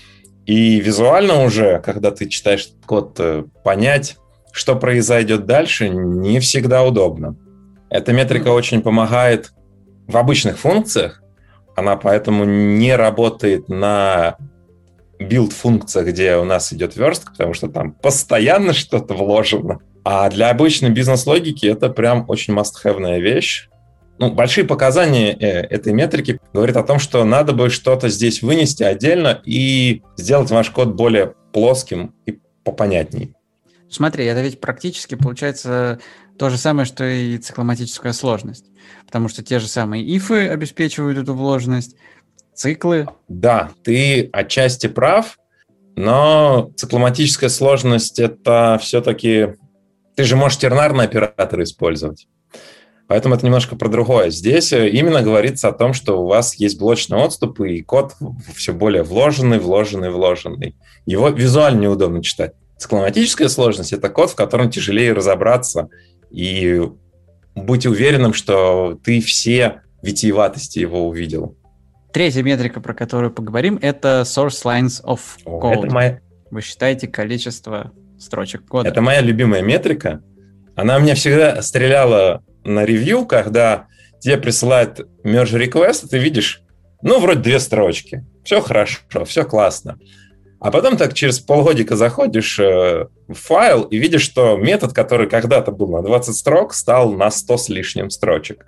[0.47, 4.17] И визуально уже, когда ты читаешь код, э, понять,
[4.51, 7.37] что произойдет дальше, не всегда удобно.
[7.89, 9.53] Эта метрика очень помогает
[10.09, 11.23] в обычных функциях.
[11.77, 14.39] Она поэтому не работает на
[15.19, 19.81] билд-функциях, где у нас идет верстка, потому что там постоянно что-то вложено.
[20.05, 23.69] А для обычной бизнес-логики это прям очень must-have вещь.
[24.19, 28.83] Ну, большие показания э, этой метрики говорят о том, что надо бы что-то здесь вынести
[28.83, 33.35] отдельно и сделать ваш код более плоским и попонятней.
[33.91, 36.01] Смотри, это ведь практически получается
[36.39, 38.67] то же самое, что и цикломатическая сложность.
[39.07, 41.97] Потому что те же самые ифы обеспечивают эту вложенность,
[42.57, 43.07] циклы.
[43.29, 45.39] Да, ты отчасти прав,
[45.95, 49.55] но цикломатическая сложность это все-таки...
[50.17, 52.27] Ты же можешь тернарный оператор использовать.
[53.09, 54.31] Поэтому это немножко про другое.
[54.31, 58.15] Здесь э, именно говорится о том, что у вас есть блочный отступ, и код
[58.55, 60.75] все более вложенный, вложенный, вложенный.
[61.05, 62.55] Его визуально неудобно читать.
[62.79, 65.89] Цикломатическая сложность– это код, в котором тяжелее разобраться
[66.31, 66.83] и
[67.55, 71.57] быть уверенным, что ты все витиеватости его увидел.
[72.17, 75.61] Третья метрика, про которую поговорим, это source lines of code.
[75.61, 76.21] О, это моя...
[76.51, 78.89] Вы считаете количество строчек кода.
[78.89, 80.23] Это моя любимая метрика.
[80.75, 83.89] Она мне всегда стреляла на ревью, когда
[84.19, 86.62] тебе присылают merge request, ты видишь,
[87.03, 88.25] ну, вроде две строчки.
[88.45, 89.99] Все хорошо, все классно.
[90.59, 95.71] А потом так через полгодика заходишь э, в файл и видишь, что метод, который когда-то
[95.71, 98.64] был на 20 строк, стал на 100 с лишним строчек.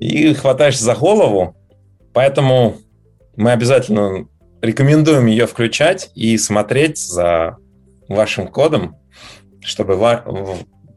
[0.00, 1.56] И хватаешься за голову.
[2.12, 2.78] Поэтому
[3.36, 4.28] мы обязательно
[4.60, 7.56] рекомендуем ее включать и смотреть за
[8.08, 8.96] вашим кодом,
[9.60, 9.98] чтобы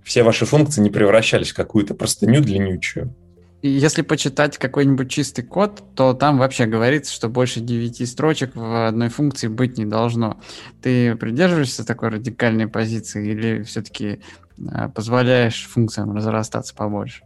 [0.03, 3.15] все ваши функции не превращались в какую-то простыню длиннючую.
[3.61, 9.09] Если почитать какой-нибудь чистый код, то там вообще говорится, что больше 9 строчек в одной
[9.09, 10.39] функции быть не должно.
[10.83, 14.19] Ты придерживаешься такой радикальной позиции или все-таки
[14.71, 17.23] а, позволяешь функциям разрастаться побольше?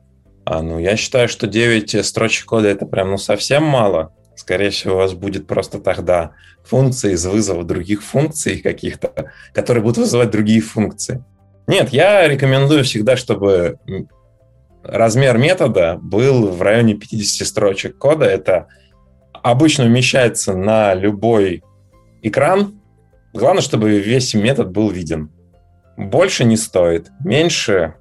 [0.50, 4.16] А, ну, я считаю, что 9 строчек кода это прям ну совсем мало.
[4.36, 6.32] Скорее всего, у вас будет просто тогда
[6.66, 11.24] функции из вызова других функций каких-то, которые будут вызывать другие функции.
[11.68, 13.78] Нет, я рекомендую всегда, чтобы
[14.82, 18.26] размер метода был в районе 50 строчек кода.
[18.26, 18.70] Это
[19.44, 21.62] обычно умещается на любой
[22.24, 22.82] экран.
[23.36, 25.32] Главное, чтобы весь метод был виден.
[25.96, 27.94] Больше не стоит, меньше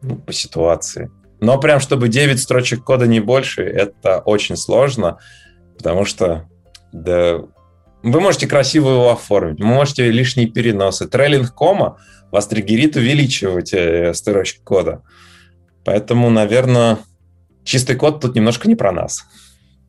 [0.00, 1.10] ну, по ситуации.
[1.40, 5.18] Но прям чтобы 9 строчек кода не больше, это очень сложно,
[5.76, 6.48] потому что
[6.92, 7.40] да,
[8.02, 11.08] вы можете красиво его оформить, вы можете лишние переносы.
[11.08, 11.98] Трейлинг кома
[12.30, 15.02] вас триггерит увеличивать э, строчки кода.
[15.84, 16.98] Поэтому, наверное,
[17.64, 19.24] чистый код тут немножко не про нас.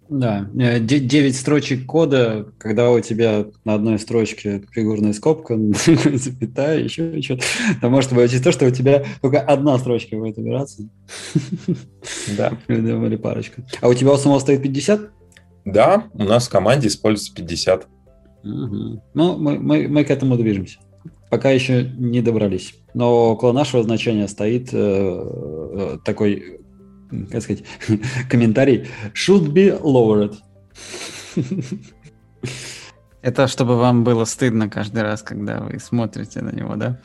[0.09, 5.55] Да, 9 э, строчек кода, когда у тебя на одной строчке фигурная скобка,
[6.15, 7.43] запятая, еще что-то,
[7.79, 10.89] то может быть то, что у тебя только одна строчка будет убираться.
[12.35, 12.57] Да.
[12.67, 13.63] Или парочка.
[13.81, 15.11] А у тебя у самого стоит 50?
[15.65, 17.87] Да, у нас в команде используется 50.
[18.43, 19.03] Угу.
[19.13, 20.79] Ну, мы, мы, мы к этому движемся.
[21.29, 22.73] Пока еще не добрались.
[22.95, 26.61] Но около нашего значения стоит э, э такой,
[27.31, 27.63] как сказать,
[28.29, 30.35] комментарий should be lowered.
[33.21, 36.99] Это чтобы вам было стыдно каждый раз, когда вы смотрите на него, да?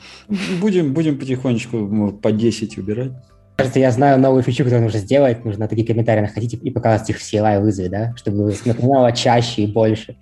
[0.61, 3.11] Будем, будем потихонечку по 10 убирать.
[3.57, 5.43] Кажется, я знаю новую фичу, которую нужно сделать.
[5.45, 8.13] Нужно такие комментарии находить и показывать их в CLI вызове, да?
[8.15, 10.17] Чтобы напоминало чаще и больше.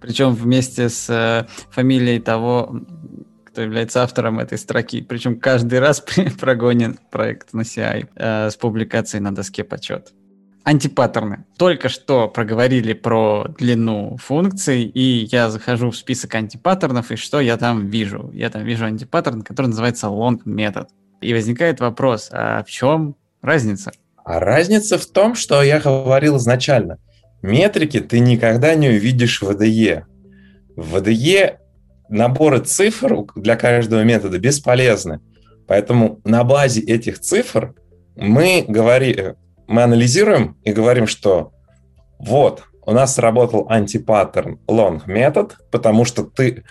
[0.00, 2.80] Причем вместе с э, фамилией того,
[3.50, 5.02] кто является автором этой строки.
[5.02, 6.04] Причем каждый раз
[6.40, 10.12] прогонен проект на CI э, с публикацией на доске почет.
[10.62, 11.44] Антипаттерны.
[11.56, 17.56] Только что проговорили про длину функций, и я захожу в список антипаттернов, и что я
[17.56, 18.30] там вижу?
[18.34, 20.88] Я там вижу антипаттерн, который называется long метод.
[21.20, 23.90] И возникает вопрос, а в чем разница?
[24.24, 26.98] А разница в том, что я говорил изначально.
[27.42, 30.04] Метрики ты никогда не увидишь в VDE.
[30.76, 31.56] В VDE
[32.10, 35.20] наборы цифр для каждого метода бесполезны.
[35.66, 37.74] Поэтому на базе этих цифр
[38.16, 39.36] мы говорим,
[39.66, 41.52] мы анализируем и говорим, что
[42.18, 46.64] вот, у нас сработал антипаттерн long метод, потому что ты,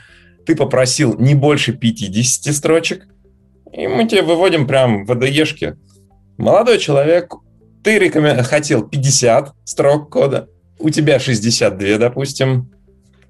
[0.45, 3.07] ты попросил не больше 50 строчек,
[3.71, 5.77] и мы тебе выводим прям в ADE-шке.
[6.37, 7.33] Молодой человек,
[7.83, 8.43] ты рекомен...
[8.43, 12.71] хотел 50 строк кода, у тебя 62, допустим.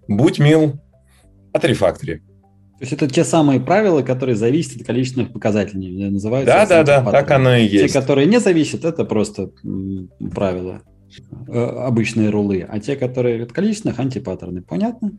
[0.08, 0.80] Будь мил,
[1.54, 2.22] от рефактори.
[2.80, 6.54] То есть это те самые правила, которые зависят от количественных показателей, называются.
[6.54, 7.94] Да, да, да, так оно и есть.
[7.94, 9.52] Те, которые не зависят, это просто
[10.34, 10.82] правила,
[11.50, 14.62] э, обычные рулы, а те, которые от количественных, антипаттерны.
[14.62, 15.12] Понятно?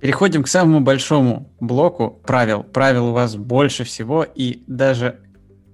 [0.00, 2.62] Переходим к самому большому блоку правил.
[2.62, 5.20] Правил у вас больше всего, и даже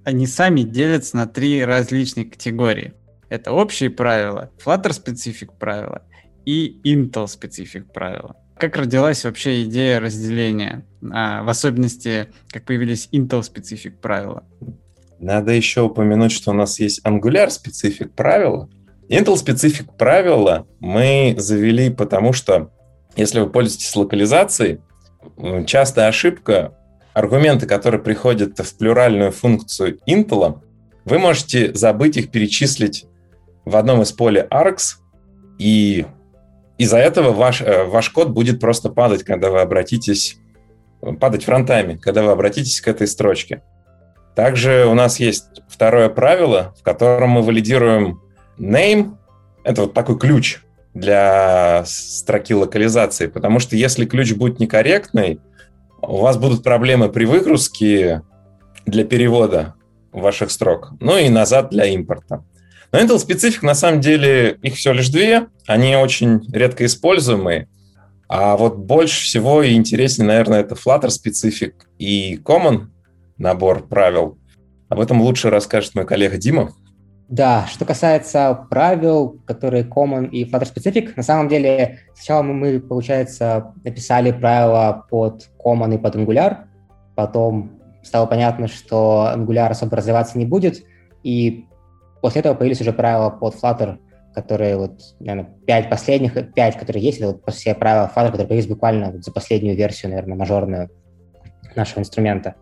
[0.03, 2.93] они сами делятся на три различные категории.
[3.29, 6.01] Это общие правила, Flutter-специфик правила
[6.45, 8.35] и Intel-специфик правила.
[8.61, 14.43] Как родилась вообще идея разделения, а, в особенности, как появились Intel-специфик правила?
[15.17, 18.69] Надо еще упомянуть, что у нас есть Angular-специфик правила.
[19.09, 22.71] Intel-специфик правила мы завели, потому что
[23.15, 24.81] если вы пользуетесь локализацией,
[25.65, 26.77] частая ошибка,
[27.13, 30.61] аргументы, которые приходят в плюральную функцию Intel,
[31.05, 33.07] вы можете забыть их перечислить
[33.65, 34.97] в одном из полей args,
[35.57, 36.05] и
[36.81, 40.37] из-за этого ваш, э, ваш код будет просто падать, когда вы обратитесь,
[41.19, 43.61] падать фронтами, когда вы обратитесь к этой строчке.
[44.35, 48.21] Также у нас есть второе правило, в котором мы валидируем
[48.57, 49.15] name,
[49.63, 50.61] это вот такой ключ,
[50.93, 55.39] для строки локализации, потому что если ключ будет некорректный,
[56.01, 58.23] у вас будут проблемы при выгрузке
[58.85, 59.75] для перевода
[60.11, 62.43] ваших строк, ну и назад для импорта.
[62.91, 67.67] Но Intel специфик, на самом деле, их всего лишь две, они очень редко используемые,
[68.27, 72.87] а вот больше всего и интереснее, наверное, это Flutter специфик и Common
[73.37, 74.37] набор правил.
[74.87, 76.71] Об этом лучше расскажет мой коллега Дима.
[77.27, 83.73] Да, что касается правил, которые common и Flutter specific, на самом деле сначала мы, получается,
[83.85, 86.57] написали правила под common и под Angular,
[87.15, 90.83] потом стало понятно, что Angular особо развиваться не будет,
[91.23, 91.65] и
[92.21, 93.97] после этого появились уже правила под Flutter,
[94.33, 98.69] которые вот, наверное, пять последних, пять, которые есть, это вот все правила Flutter, которые появились
[98.69, 100.89] буквально вот за последнюю версию, наверное, мажорную
[101.75, 102.55] нашего инструмента.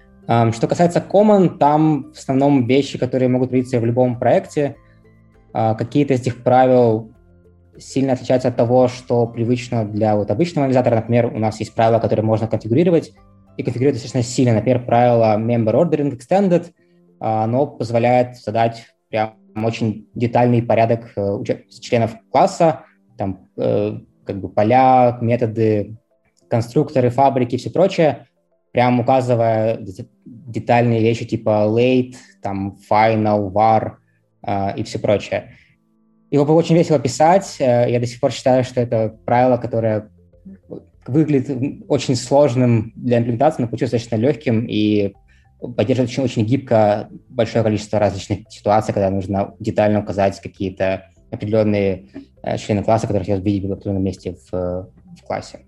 [0.52, 4.76] Что касается Common, там в основном вещи, которые могут появиться в любом проекте.
[5.54, 7.12] А, какие-то из этих правил
[7.80, 10.98] сильно отличаются от того, что привычно для вот обычного анализатора.
[10.98, 13.12] Например, у нас есть правила, которые можно конфигурировать,
[13.58, 14.54] и конфигурировать достаточно сильно.
[14.54, 16.68] Например, правило Member Ordering Extended,
[17.20, 21.38] а, оно позволяет задать прям очень детальный порядок э,
[21.82, 22.86] членов класса,
[23.18, 25.98] там э, как бы поля, методы,
[26.50, 28.28] конструкторы, фабрики все прочее,
[28.72, 29.80] прям указывая
[30.26, 33.98] детальные вещи типа late, там final, var
[34.46, 35.56] э, и все прочее.
[36.32, 37.56] Его было очень весело писать.
[37.60, 40.12] Я до сих пор считаю, что это правило, которое
[41.08, 45.16] выглядит очень сложным для имплементации, но получилось достаточно легким и
[45.60, 52.06] поддерживает очень, очень гибко большое количество различных ситуаций, когда нужно детально указать какие-то определенные
[52.42, 55.60] э, члены класса, которых я видеть в определенном месте в, в классе.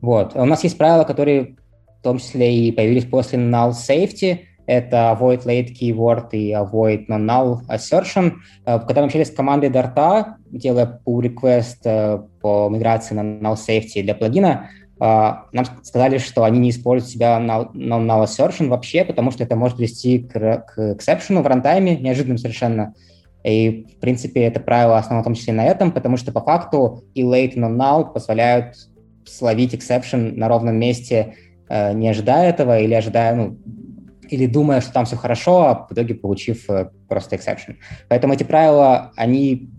[0.00, 0.34] Вот.
[0.34, 1.56] У нас есть правила, которые
[2.00, 7.60] в том числе и появились после null safety, это avoid late keyword и avoid non-null
[7.68, 8.34] assertion.
[8.66, 13.56] Э, когда мы общались с командой Dart, делая pull request э, по миграции на null
[13.56, 14.68] safety для плагина,
[15.00, 20.18] нам сказали, что они не используют себя non-null assertion вообще, потому что это может привести
[20.18, 22.94] к, к exception в рантайме, неожиданным совершенно.
[23.44, 27.04] И, в принципе, это правило основано в том числе на этом, потому что по факту
[27.14, 28.74] и late and now позволяют
[29.24, 31.34] словить exception на ровном месте,
[31.68, 33.58] э, не ожидая этого или ожидая, ну,
[34.28, 37.76] или думая, что там все хорошо, а в итоге получив э, просто exception.
[38.08, 39.70] Поэтому эти правила, они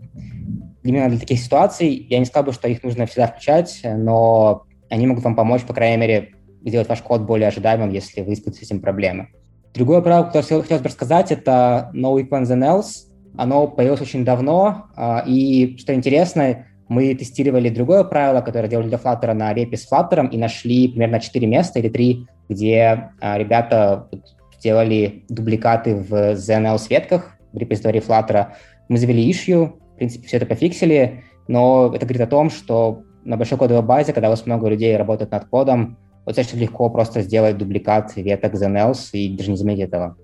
[0.83, 5.07] именно для таких ситуаций, я не сказал бы, что их нужно всегда включать, но они
[5.07, 6.31] могут вам помочь, по крайней мере,
[6.65, 9.29] сделать ваш код более ожидаемым, если вы испытываете с этим проблемы.
[9.73, 13.07] Другое правило, которое хотелось бы рассказать, это no equals than else.
[13.37, 18.97] Оно появилось очень давно, а, и, что интересно, мы тестировали другое правило, которое делали для
[18.97, 24.09] Flutter на репе с Flutter, и нашли примерно 4 места или 3, где а, ребята
[24.57, 28.47] сделали дубликаты в ZNL светках в репозитории Flutter.
[28.89, 33.37] Мы завели issue, в принципе, все это пофиксили, но это говорит о том, что на
[33.37, 37.57] большой кодовой базе, когда у вас много людей работают над кодом, достаточно легко просто сделать
[37.57, 40.15] дубликат веток ZNLs и даже не заметить этого.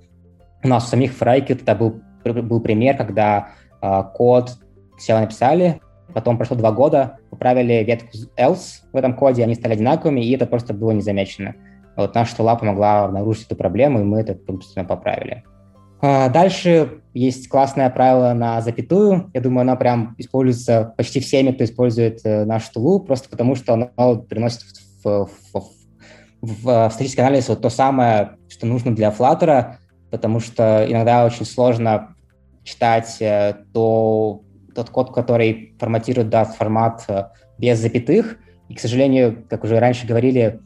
[0.64, 3.50] У нас у самих в это был, был пример, когда
[3.82, 4.52] э, код
[4.98, 5.82] сначала написали,
[6.14, 10.46] потом прошло два года, поправили ветку else в этом коде, они стали одинаковыми, и это
[10.46, 11.56] просто было незамечено.
[11.96, 15.44] Вот наша тула помогла обнаружить эту проблему, и мы это, собственно, поправили.
[16.02, 19.32] А дальше есть классное правило на запятую.
[19.34, 23.74] Я думаю, оно прям используется почти всеми, кто использует э, нашу тулу, просто потому что
[23.74, 24.64] оно приносит
[25.04, 25.70] в, в, в,
[26.42, 29.76] в статический анализ вот то самое, что нужно для Flutter,
[30.12, 32.16] потому что иногда очень сложно
[32.64, 34.42] читать э, то,
[34.76, 37.26] тот код, который форматирует даст формат э,
[37.58, 38.38] без запятых.
[38.68, 40.60] И, к сожалению, как уже раньше говорили,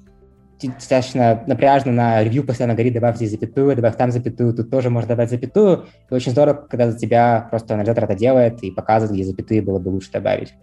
[0.67, 5.09] достаточно напряжно на ревью постоянно говорит, добавь здесь запятую, добавь там запятую, тут тоже можно
[5.09, 5.85] добавить запятую.
[6.09, 9.79] И очень здорово, когда за тебя просто анализатор это делает и показывает, где запятые было
[9.79, 10.53] бы лучше добавить.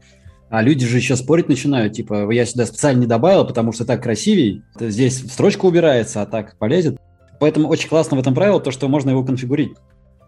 [0.49, 4.03] А люди же еще спорить начинают, типа, я сюда специально не добавил, потому что так
[4.03, 4.62] красивей.
[4.78, 7.01] Здесь строчка убирается, а так полезет.
[7.40, 9.76] Поэтому очень классно в этом правило то, что можно его конфигурить.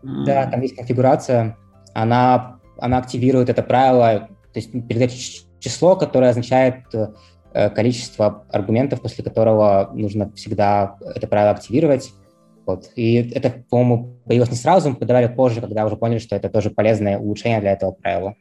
[0.02, 1.56] Да, там есть конфигурация.
[1.94, 5.12] Она, она активирует это правило, то есть передает
[5.60, 7.08] число, которое означает э,
[7.52, 12.12] количество аргументов, после которого нужно всегда это правило активировать.
[12.66, 12.90] Вот.
[12.96, 16.70] И это, по-моему, появилось не сразу, мы подавали позже, когда уже поняли, что это тоже
[16.70, 18.34] полезное улучшение для этого правила.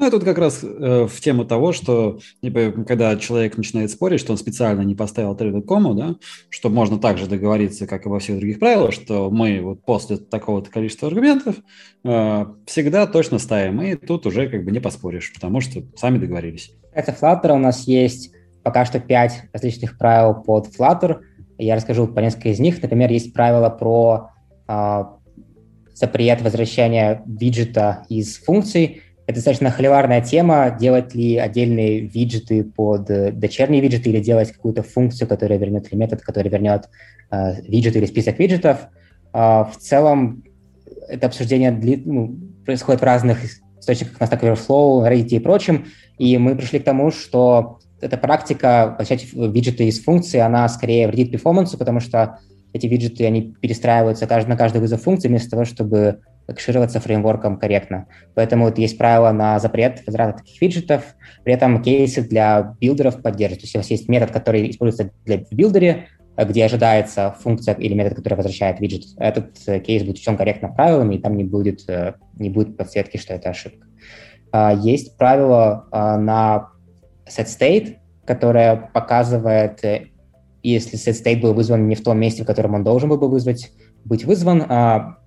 [0.00, 4.18] Ну, это вот как раз э, в тему того, что типа, когда человек начинает спорить,
[4.18, 6.16] что он специально не поставил трейд кому, да,
[6.48, 10.70] что можно также договориться, как и во всех других правилах, что мы вот после такого-то
[10.70, 11.56] количества аргументов
[12.02, 16.72] э, всегда точно ставим, и тут уже как бы не поспоришь, потому что сами договорились.
[16.94, 18.32] Это Flutter у нас есть
[18.62, 21.20] пока что пять различных правил под Flutter.
[21.58, 22.82] Я расскажу по несколько из них.
[22.82, 24.30] Например, есть правило про
[24.68, 25.04] э,
[25.94, 33.30] запрет возвращения виджета из функций, это достаточно холиварная тема, делать ли отдельные виджеты под э,
[33.30, 36.88] дочерние виджеты или делать какую-то функцию, которая вернет, или метод, который вернет
[37.30, 38.88] э, виджет или список виджетов.
[39.32, 40.42] Э, в целом
[41.08, 43.38] это обсуждение дли, ну, происходит в разных
[43.78, 45.86] источниках на Stack Overflow, Reddit и прочем,
[46.18, 51.32] и мы пришли к тому, что эта практика возвращать виджеты из функции, она скорее вредит
[51.32, 52.38] перформансу, потому что
[52.72, 58.06] эти виджеты, они перестраиваются на каждый вызов функции вместо того, чтобы кэшироваться фреймворком корректно.
[58.34, 61.04] Поэтому вот есть правило на запрет возврата таких виджетов,
[61.44, 63.60] при этом кейсы для билдеров поддерживают.
[63.60, 67.94] То есть у вас есть метод, который используется для в билдере, где ожидается функция или
[67.94, 69.02] метод, который возвращает виджет.
[69.18, 73.18] Этот э, кейс будет учтен корректно правилами, и там не будет, э, не будет подсветки,
[73.18, 73.86] что это ошибка.
[74.52, 76.70] А, есть правило а, на
[77.30, 80.08] setState, которое показывает, э,
[80.62, 83.70] если setState был вызван не в том месте, в котором он должен был бы вызвать,
[84.04, 85.20] быть вызван, а,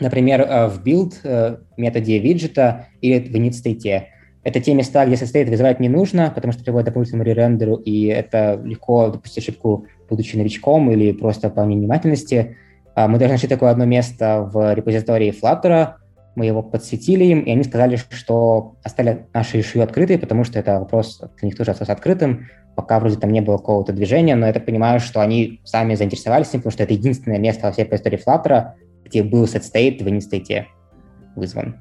[0.00, 4.02] Например, э, в build э, методе виджета или в init state.
[4.44, 8.06] Это те места, где state вызывать не нужно, потому что приводит к дополнительному ререндеру, и
[8.06, 12.56] это легко допустить ошибку, будучи новичком или просто по невнимательности.
[12.94, 15.94] А, мы даже нашли такое одно место в репозитории Flutter,
[16.36, 20.78] мы его подсветили им, и они сказали, что оставили наши ишью открытые, потому что это
[20.78, 24.52] вопрос для них тоже остался открытым, пока вроде там не было какого-то движения, но я
[24.52, 28.20] так понимаю, что они сами заинтересовались им, потому что это единственное место во всей репозитории
[28.24, 28.72] Flutter,
[29.04, 30.64] где был set state в init
[31.34, 31.80] вызван.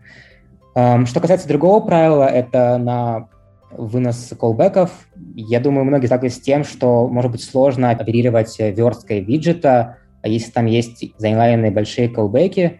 [0.73, 3.27] Что касается другого правила, это на
[3.71, 4.91] вынос колбеков.
[5.35, 10.51] Я думаю, многие сталкиваются с тем, что может быть сложно оперировать версткой виджета, а если
[10.51, 12.79] там есть заинлайненные большие колбеки.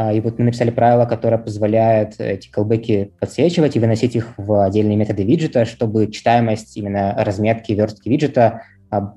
[0.00, 4.64] А, и вот мы написали правило, которое позволяет эти колбеки подсвечивать и выносить их в
[4.64, 9.14] отдельные методы виджета, чтобы читаемость именно разметки верстки виджета а,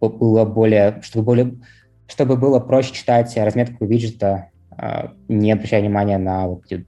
[0.00, 1.54] было более, чтобы более
[2.08, 6.84] чтобы было проще читать разметку виджета, а, не обращая внимания на вот эти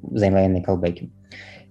[0.00, 1.12] взаимовоенные колбеки.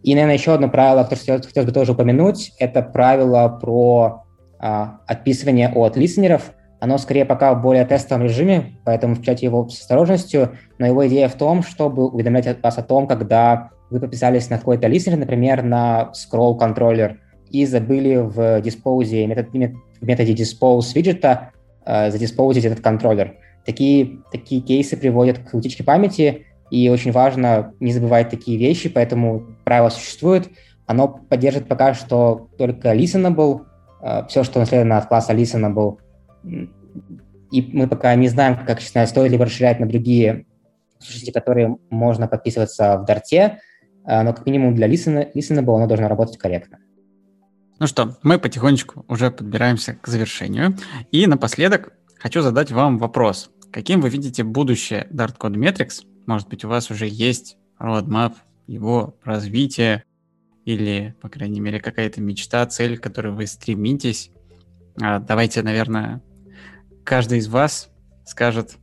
[0.04, 4.26] И, наверное, еще одно правило, которое хотелось, бы тоже упомянуть, это правило про
[4.60, 6.54] отписывание от листенеров.
[6.82, 11.29] Оно скорее пока в более тестовом режиме, поэтому включайте его с осторожностью, но его идея
[11.29, 16.11] в том, чтобы уведомлять вас о том, когда вы подписались на какой-то листинг, например, на
[16.15, 17.19] scroll контроллер,
[17.51, 21.51] и забыли в диспозе, метод, в методе dispose виджета
[21.86, 23.36] э, задиспоузить этот контроллер.
[23.63, 29.45] Такие, такие кейсы приводят к утечке памяти, и очень важно не забывать такие вещи, поэтому
[29.65, 30.49] правило существует.
[30.88, 33.65] Оно поддержит пока что только listenable,
[34.01, 35.97] э, все, что наследовано от класса listenable.
[36.44, 40.46] И мы пока не знаем, как стоит ли расширять на другие
[41.00, 43.60] сущности, которые можно подписываться в Дарте,
[44.06, 46.80] э, но как минимум для listenable оно должно работать корректно.
[47.80, 50.78] Ну что, мы потихонечку уже подбираемся к завершению.
[51.12, 53.50] И напоследок хочу задать вам вопрос.
[53.72, 56.06] Каким вы видите будущее Dart Code Metrics?
[56.28, 58.34] Может быть, у вас уже есть roadmap,
[58.68, 60.04] его развитие
[60.66, 64.30] или, по крайней мере, какая-то мечта, цель, к которой вы стремитесь.
[65.02, 66.22] А, давайте, наверное,
[67.04, 67.89] каждый из вас
[68.26, 68.78] скажет,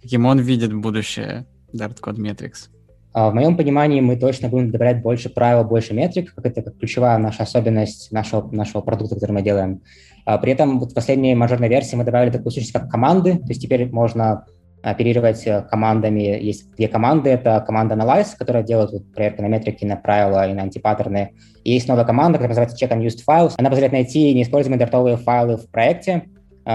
[0.00, 2.68] каким он видит будущее Dart Code Metrics.
[3.14, 7.18] В моем понимании мы точно будем добавлять больше правил, больше метрик, как это как ключевая
[7.18, 9.82] наша особенность нашего, нашего продукта, который мы делаем.
[10.24, 13.48] А, при этом вот в последней мажорной версии мы добавили такую сущность, как команды, то
[13.48, 14.46] есть теперь можно
[14.82, 16.22] оперировать э, командами.
[16.22, 17.30] Есть две команды.
[17.30, 21.34] Это команда Analyze, которая делает вот, проверку на метрики, на правила и на антипаттерны.
[21.64, 23.54] И есть новая команда, которая называется Check Unused Files.
[23.58, 26.24] Она позволяет найти неиспользуемые дартовые файлы в проекте,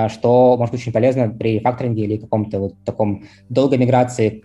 [0.10, 4.44] что может быть очень полезно при факторинге или каком-то вот таком долгой миграции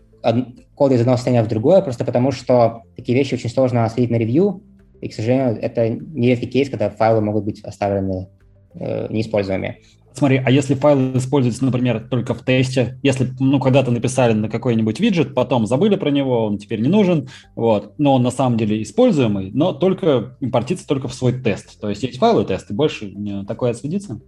[0.75, 4.17] код из одного состояния в другое, просто потому что такие вещи очень сложно следить на
[4.17, 4.63] ревью,
[5.01, 8.29] и, к сожалению, это нередкий кейс, когда файлы могут быть оставлены
[8.75, 9.79] э, неиспользуемыми.
[10.15, 15.01] Смотри, а если файл используется, например, только в тесте, если, ну, когда-то написали на какой-нибудь
[15.01, 18.83] виджет, потом забыли про него, он теперь не нужен, вот, но он на самом деле
[18.83, 21.81] используемый, но только импортится только в свой тест.
[21.81, 23.13] То есть есть файлы тесты, больше
[23.49, 24.21] такое отследится?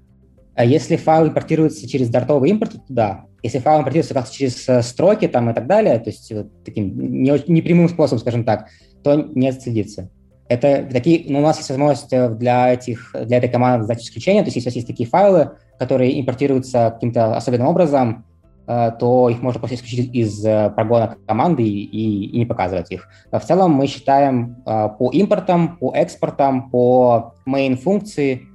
[0.54, 3.24] А если файл импортируется через дартовый импорт, то да.
[3.42, 6.96] Если файл импортируется как через э, строки там и так далее, то есть вот таким
[6.96, 8.68] непрямым способом, скажем так,
[9.02, 10.10] то не отследится.
[10.48, 14.42] Это такие, ну, у нас есть возможность э, для, этих, для этой команды сдать исключения,
[14.42, 18.24] то есть если у вас есть такие файлы, которые импортируются каким-то особенным образом,
[18.68, 23.08] э, то их можно просто исключить из прогона команды и, и, и не показывать их.
[23.32, 28.46] В целом мы считаем по импортам, по экспортам, по main функции–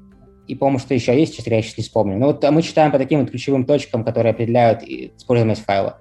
[0.49, 2.17] и, по-моему, что еще есть, честно я сейчас не вспомню.
[2.17, 5.99] Но вот мы читаем по таким вот ключевым точкам, которые определяют используемость файла.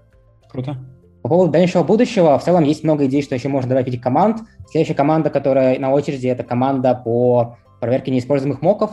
[0.49, 0.79] Круто.
[1.23, 4.39] По поводу дальнейшего будущего, в целом есть много идей, что еще можно добавить команд.
[4.71, 8.93] Следующая команда, которая на очереди, это команда по проверке неиспользуемых моков.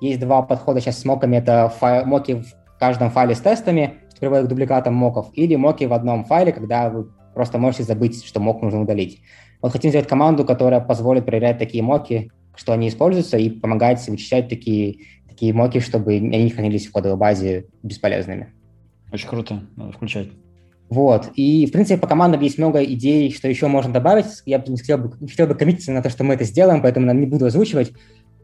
[0.00, 1.36] Есть два подхода сейчас с моками.
[1.36, 5.84] Это файл, моки в каждом файле с тестами, что приводит к дубликатам моков, или моки
[5.84, 9.20] в одном файле, когда вы просто можете забыть, что мок нужно удалить.
[9.62, 14.48] Вот хотим сделать команду, которая позволит проверять такие моки что они используются, и помогает вычислять
[14.48, 18.52] такие, такие моки, чтобы они не хранились в кодовой базе бесполезными.
[19.12, 20.28] Очень круто, надо включать.
[20.90, 21.30] Вот.
[21.36, 24.42] И, в принципе, по командам есть много идей, что еще можно добавить.
[24.44, 27.12] Я бы не хотел бы, хотел бы коммититься на то, что мы это сделаем, поэтому
[27.12, 27.92] не буду озвучивать.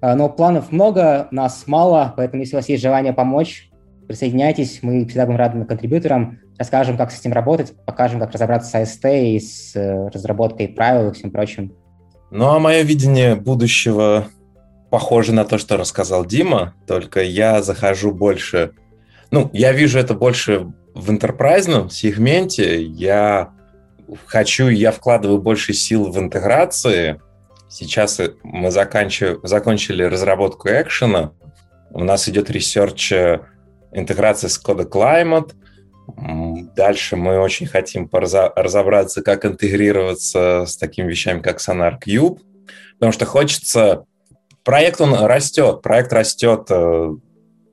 [0.01, 3.71] А, но планов много, нас мало, поэтому если у вас есть желание помочь,
[4.07, 8.75] присоединяйтесь, мы всегда будем рады контрибьюторам, расскажем, как с этим работать, покажем, как разобраться с
[8.75, 11.75] AST и с э, разработкой правил и всем прочим.
[12.35, 14.27] Ну, а мое видение будущего
[14.91, 18.73] похоже на то, что рассказал Дима, только я захожу больше...
[19.31, 22.83] Ну, я вижу это больше в enterprise-ном сегменте.
[22.83, 23.53] Я
[24.27, 27.21] хочу, я вкладываю больше сил в интеграции.
[27.69, 29.39] Сейчас мы заканчив...
[29.45, 31.31] закончили разработку action-а.
[31.91, 33.43] У нас идет research э,
[33.93, 35.53] интеграции с Code Climate.
[36.07, 42.39] Дальше мы очень хотим разобраться, как интегрироваться с такими вещами, как SonarQube,
[42.95, 44.05] потому что хочется...
[44.65, 47.17] Проект, он растет, проект растет э,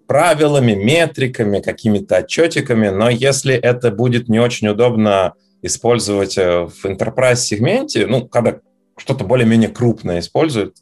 [0.07, 7.37] правилами, метриками, какими-то отчетиками, но если это будет не очень удобно использовать э, в enterprise
[7.37, 8.59] сегменте, ну, когда
[8.97, 10.75] что-то более-менее крупное используют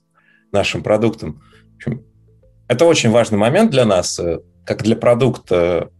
[0.51, 1.43] нашим продуктом,
[2.67, 5.91] это очень важный момент для нас, э, как для продукта,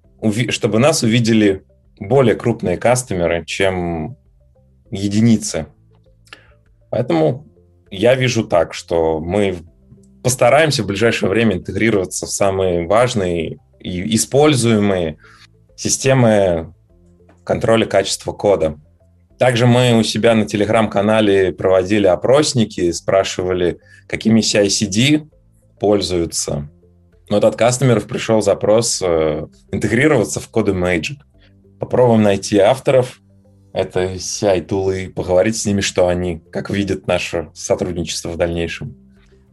[0.49, 1.63] чтобы нас увидели
[1.99, 4.17] более крупные кастомеры, чем
[4.91, 5.67] единицы.
[6.89, 7.47] Поэтому
[7.91, 9.57] я вижу так, что мы
[10.23, 15.17] постараемся в ближайшее время интегрироваться в самые важные и используемые
[15.75, 16.73] системы
[17.43, 18.79] контроля качества кода.
[19.37, 25.29] Также мы у себя на телеграм-канале проводили опросники, спрашивали, какими CI-CD
[25.79, 26.69] пользуются.
[27.29, 31.17] Но вот от кастомеров пришел запрос э, интегрироваться в коды Magic.
[31.79, 33.21] Попробуем найти авторов
[33.71, 38.95] этой CI-тулы, поговорить с ними, что они, как видят наше сотрудничество в дальнейшем.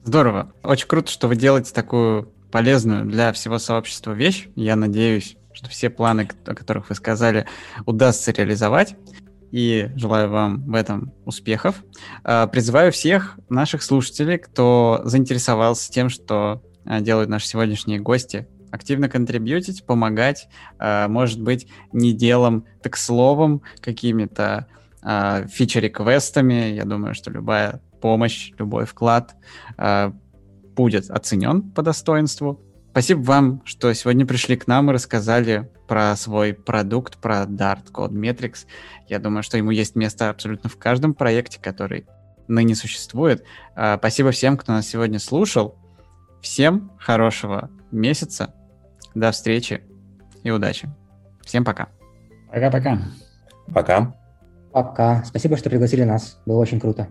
[0.05, 0.53] Здорово.
[0.63, 4.49] Очень круто, что вы делаете такую полезную для всего сообщества вещь.
[4.55, 7.47] Я надеюсь, что все планы, о которых вы сказали,
[7.85, 8.97] удастся реализовать.
[9.53, 11.77] И желаю вам в этом успехов.
[12.25, 16.63] А, призываю всех наших слушателей, кто заинтересовался тем, что
[17.01, 20.49] делают наши сегодняшние гости, активно контрибьютить, помогать,
[20.79, 24.67] а, может быть, не делом, так словом, какими-то
[25.03, 26.75] фичер-реквестами.
[26.75, 29.37] Я думаю, что любая помощь, любой вклад
[30.75, 32.61] будет оценен по достоинству.
[32.91, 38.15] Спасибо вам, что сегодня пришли к нам и рассказали про свой продукт, про Dart Code
[38.15, 38.67] Metrics.
[39.07, 42.07] Я думаю, что ему есть место абсолютно в каждом проекте, который
[42.49, 43.45] ныне существует.
[43.77, 45.77] А, спасибо всем, кто нас сегодня слушал.
[46.41, 48.55] Всем хорошего месяца.
[49.15, 49.83] До встречи
[50.43, 50.89] и удачи.
[51.43, 51.89] Всем пока.
[52.53, 52.99] Пока-пока.
[53.73, 54.15] Пока.
[54.73, 55.25] Пока.
[55.25, 56.41] Спасибо, что пригласили нас.
[56.47, 57.09] Было очень круто.